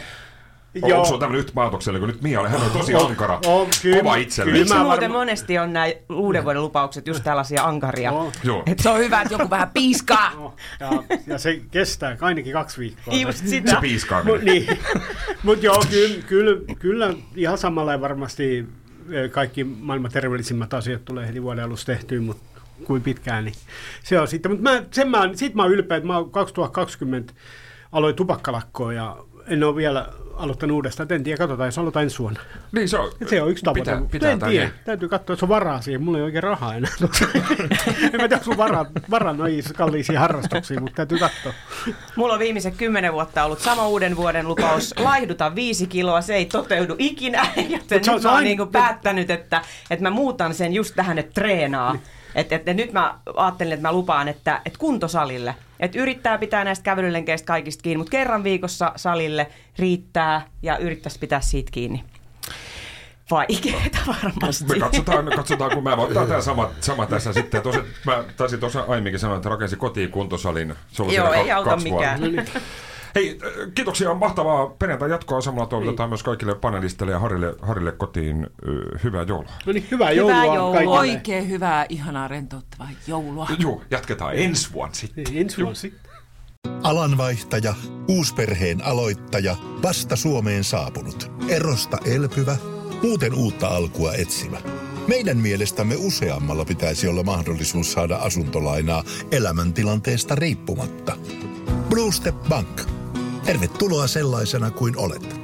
Joo. 0.73 0.91
onko 0.93 1.05
sulla 1.05 1.19
tämmöinen 1.19 1.39
yhtä 1.39 1.51
maatoksellinen 1.55 2.01
kuin 2.07 2.13
nyt 2.15 2.21
Mia 2.21 2.39
oli? 2.39 2.49
Hän 2.49 2.61
on 2.61 2.71
tosi 2.71 2.95
ankara. 2.95 3.39
on, 3.45 3.67
kyllä, 3.81 3.97
kova 3.97 4.15
itselle. 4.15 4.51
kyllä. 4.51 4.61
Miksi 4.63 4.73
mä 4.77 4.83
muuten 4.83 5.01
varma- 5.11 5.13
monesti 5.17 5.57
on 5.57 5.73
nämä 5.73 5.85
uuden 6.09 6.43
vuoden 6.43 6.61
lupaukset 6.61 7.07
just 7.07 7.23
tällaisia 7.23 7.63
ankaria? 7.63 8.11
Joo. 8.11 8.31
Joo. 8.43 8.63
Et 8.65 8.79
se 8.79 8.89
on 8.89 8.99
hyvä, 8.99 9.21
että 9.21 9.33
joku 9.33 9.49
vähän 9.49 9.69
piiskaa. 9.73 10.33
No, 10.35 10.53
ja, 10.79 10.89
ja 11.27 11.37
se 11.37 11.61
kestää 11.71 12.17
ainakin 12.21 12.53
kaksi 12.53 12.79
viikkoa. 12.79 13.13
Just 13.13 13.37
Se 13.39 13.47
sitä. 13.47 13.77
piiskaa 13.81 14.23
Mut, 14.23 14.41
niin. 14.41 14.67
Mutta 15.43 15.65
joo, 15.65 15.83
kyllä, 15.89 16.15
kyllä, 16.27 16.61
kyllä 16.79 17.13
ihan 17.35 17.57
samalla 17.57 17.91
ja 17.91 18.01
varmasti 18.01 18.65
eh, 19.11 19.31
kaikki 19.31 19.63
maailman 19.63 20.11
terveellisimmät 20.11 20.73
asiat 20.73 21.05
tulee 21.05 21.27
heti 21.27 21.43
vuoden 21.43 21.63
alussa 21.65 21.85
tehtyä, 21.85 22.21
mutta 22.21 22.61
kuin 22.85 23.01
pitkään, 23.01 23.45
niin 23.45 23.55
se 24.03 24.19
on 24.19 24.27
sitten. 24.27 24.51
Mutta 24.51 24.63
mä, 24.63 24.83
sen 24.91 25.09
mä, 25.09 25.29
siitä 25.33 25.55
mä 25.55 25.61
oon 25.63 25.71
ylpeä, 25.71 25.97
että 25.97 26.07
mä 26.07 26.17
oon 26.17 26.31
2020 26.31 27.33
aloin 27.91 28.15
tupakkalakkoa 28.15 28.93
ja 28.93 29.17
en 29.47 29.63
ole 29.63 29.75
vielä 29.75 30.09
aloittanut 30.39 30.75
uudestaan. 30.75 31.11
En 31.13 31.23
tiedä, 31.23 31.37
katsotaan, 31.37 31.67
jos 31.67 31.77
aloitan 31.77 32.03
ensi 32.03 32.19
vuonna. 32.19 32.39
Niin 32.71 32.89
se 32.89 32.97
on. 32.97 33.11
Se 33.29 33.41
on 33.41 33.51
yksi 33.51 33.63
tavoite. 33.65 33.81
Pitää, 33.91 34.01
pitää 34.11 34.31
en 34.31 34.39
tiedä. 34.39 34.63
ei. 34.65 34.69
Täytyy 34.85 35.09
katsoa, 35.09 35.33
että 35.33 35.39
se 35.39 35.45
on 35.45 35.49
varaa 35.49 35.81
siihen. 35.81 36.01
Mulla 36.03 36.17
ei 36.17 36.23
oikein 36.23 36.43
rahaa 36.43 36.75
enää. 36.75 36.91
en 38.13 38.21
mä 38.21 38.27
tiedä, 38.27 38.39
sulla 38.43 38.57
varaa, 38.57 38.85
varaa 39.09 39.33
noihin 39.33 39.63
kalliisiin 39.77 40.17
harrastuksiin, 40.19 40.81
mutta 40.81 40.95
täytyy 40.95 41.17
katsoa. 41.19 41.53
Mulla 42.15 42.33
on 42.33 42.39
viimeiset 42.39 42.75
kymmenen 42.77 43.13
vuotta 43.13 43.43
ollut 43.43 43.59
sama 43.59 43.87
uuden 43.87 44.15
vuoden 44.15 44.47
lupaus, 44.47 44.93
laihduta 44.97 45.55
viisi 45.55 45.87
kiloa, 45.87 46.21
se 46.21 46.35
ei 46.35 46.45
toteudu 46.45 46.95
ikinä, 46.97 47.47
joten 47.69 47.79
se 47.89 47.95
on- 47.95 47.97
nyt 47.97 48.03
se 48.03 48.11
mä 48.11 48.13
on 48.13 48.25
oon 48.25 48.35
aina- 48.35 48.41
niinku 48.41 48.65
päättänyt, 48.65 49.29
että, 49.29 49.61
että 49.89 50.03
mä 50.03 50.09
muutan 50.09 50.53
sen 50.53 50.73
just 50.73 50.95
tähän, 50.95 51.19
että 51.19 51.33
treenaa. 51.33 51.95
Et, 52.39 52.51
et, 52.53 52.69
et 52.69 52.77
nyt 52.77 52.93
mä 52.93 53.19
ajattelin, 53.35 53.73
että 53.73 53.87
mä 53.87 53.91
lupaan, 53.91 54.27
että, 54.27 54.61
että 54.65 54.79
kuntosalille. 54.79 55.55
Että 55.79 55.99
yrittää 55.99 56.37
pitää 56.37 56.63
näistä 56.63 56.83
kävelylenkeistä 56.83 57.45
kaikista 57.45 57.81
kiinni, 57.81 57.97
mutta 57.97 58.11
kerran 58.11 58.43
viikossa 58.43 58.91
salille 58.95 59.47
riittää 59.79 60.47
ja 60.61 60.77
yrittäisi 60.77 61.19
pitää 61.19 61.41
siitä 61.41 61.71
kiinni. 61.71 62.03
Vaikeeta 63.31 63.97
varmasti. 64.07 64.65
Me 64.65 64.79
katsotaan, 64.79 65.25
katsotaan, 65.35 65.71
kun 65.71 65.83
mä 65.83 65.95
ottaa 65.95 66.25
tämä 66.25 66.41
sama, 66.41 66.69
sama 66.79 67.05
tässä 67.05 67.33
sitten. 67.33 67.61
Tosi, 67.61 67.79
mä 68.05 68.23
taisin 68.37 68.59
tuossa 68.59 68.85
aiemminkin 68.87 69.19
sanoa, 69.19 69.37
että 69.37 69.49
rakensi 69.49 69.75
kotiin 69.75 70.11
kuntosalin. 70.11 70.75
Se 70.91 71.03
oli 71.03 71.15
Joo, 71.15 71.33
ei 71.33 71.51
auta 71.51 71.69
kaksi 71.69 71.89
vuotta. 71.89 72.59
Hei, 73.15 73.39
äh, 73.43 73.71
kiitoksia. 73.75 74.13
Mahtavaa 74.13 74.67
perjantai 74.67 75.09
jatkoa. 75.09 75.41
Samalla 75.41 75.67
toivotetaan 75.67 76.09
myös 76.09 76.23
kaikille 76.23 76.55
panelisteille 76.55 77.11
ja 77.11 77.19
Harille, 77.19 77.55
Harille 77.61 77.91
kotiin 77.91 78.47
hyvää 79.03 79.23
joulua. 79.23 79.51
No 79.65 79.73
niin, 79.73 79.87
hyvää 79.91 80.11
joulua, 80.11 80.45
joulua. 80.45 80.73
kaikille. 80.73 80.99
Oikein 80.99 81.49
hyvää, 81.49 81.85
ihanaa, 81.89 82.27
rentouttavaa 82.27 82.89
joulua. 83.07 83.47
Joo, 83.59 83.81
jatketaan 83.91 84.35
ensi 84.35 84.73
vuonna 84.73 84.95
sitten. 84.95 85.23
Niin, 85.23 85.37
Ensi 85.41 85.57
vuonna 85.57 85.75
sitten. 85.75 86.11
Alanvaihtaja, 86.83 87.73
uusperheen 88.07 88.85
aloittaja, 88.85 89.55
vasta 89.83 90.15
Suomeen 90.15 90.63
saapunut, 90.63 91.31
erosta 91.47 91.97
elpyvä, 92.05 92.57
muuten 93.03 93.33
uutta 93.33 93.67
alkua 93.67 94.13
etsimä. 94.13 94.57
Meidän 95.07 95.37
mielestämme 95.37 95.95
useammalla 95.97 96.65
pitäisi 96.65 97.07
olla 97.07 97.23
mahdollisuus 97.23 97.91
saada 97.91 98.15
asuntolainaa 98.15 99.03
elämäntilanteesta 99.31 100.35
riippumatta. 100.35 101.17
Blue 101.89 102.11
Step 102.11 102.35
Bank. 102.49 102.98
Tervetuloa 103.49 104.07
sellaisena 104.07 104.71
kuin 104.71 104.97
olet. 104.97 105.38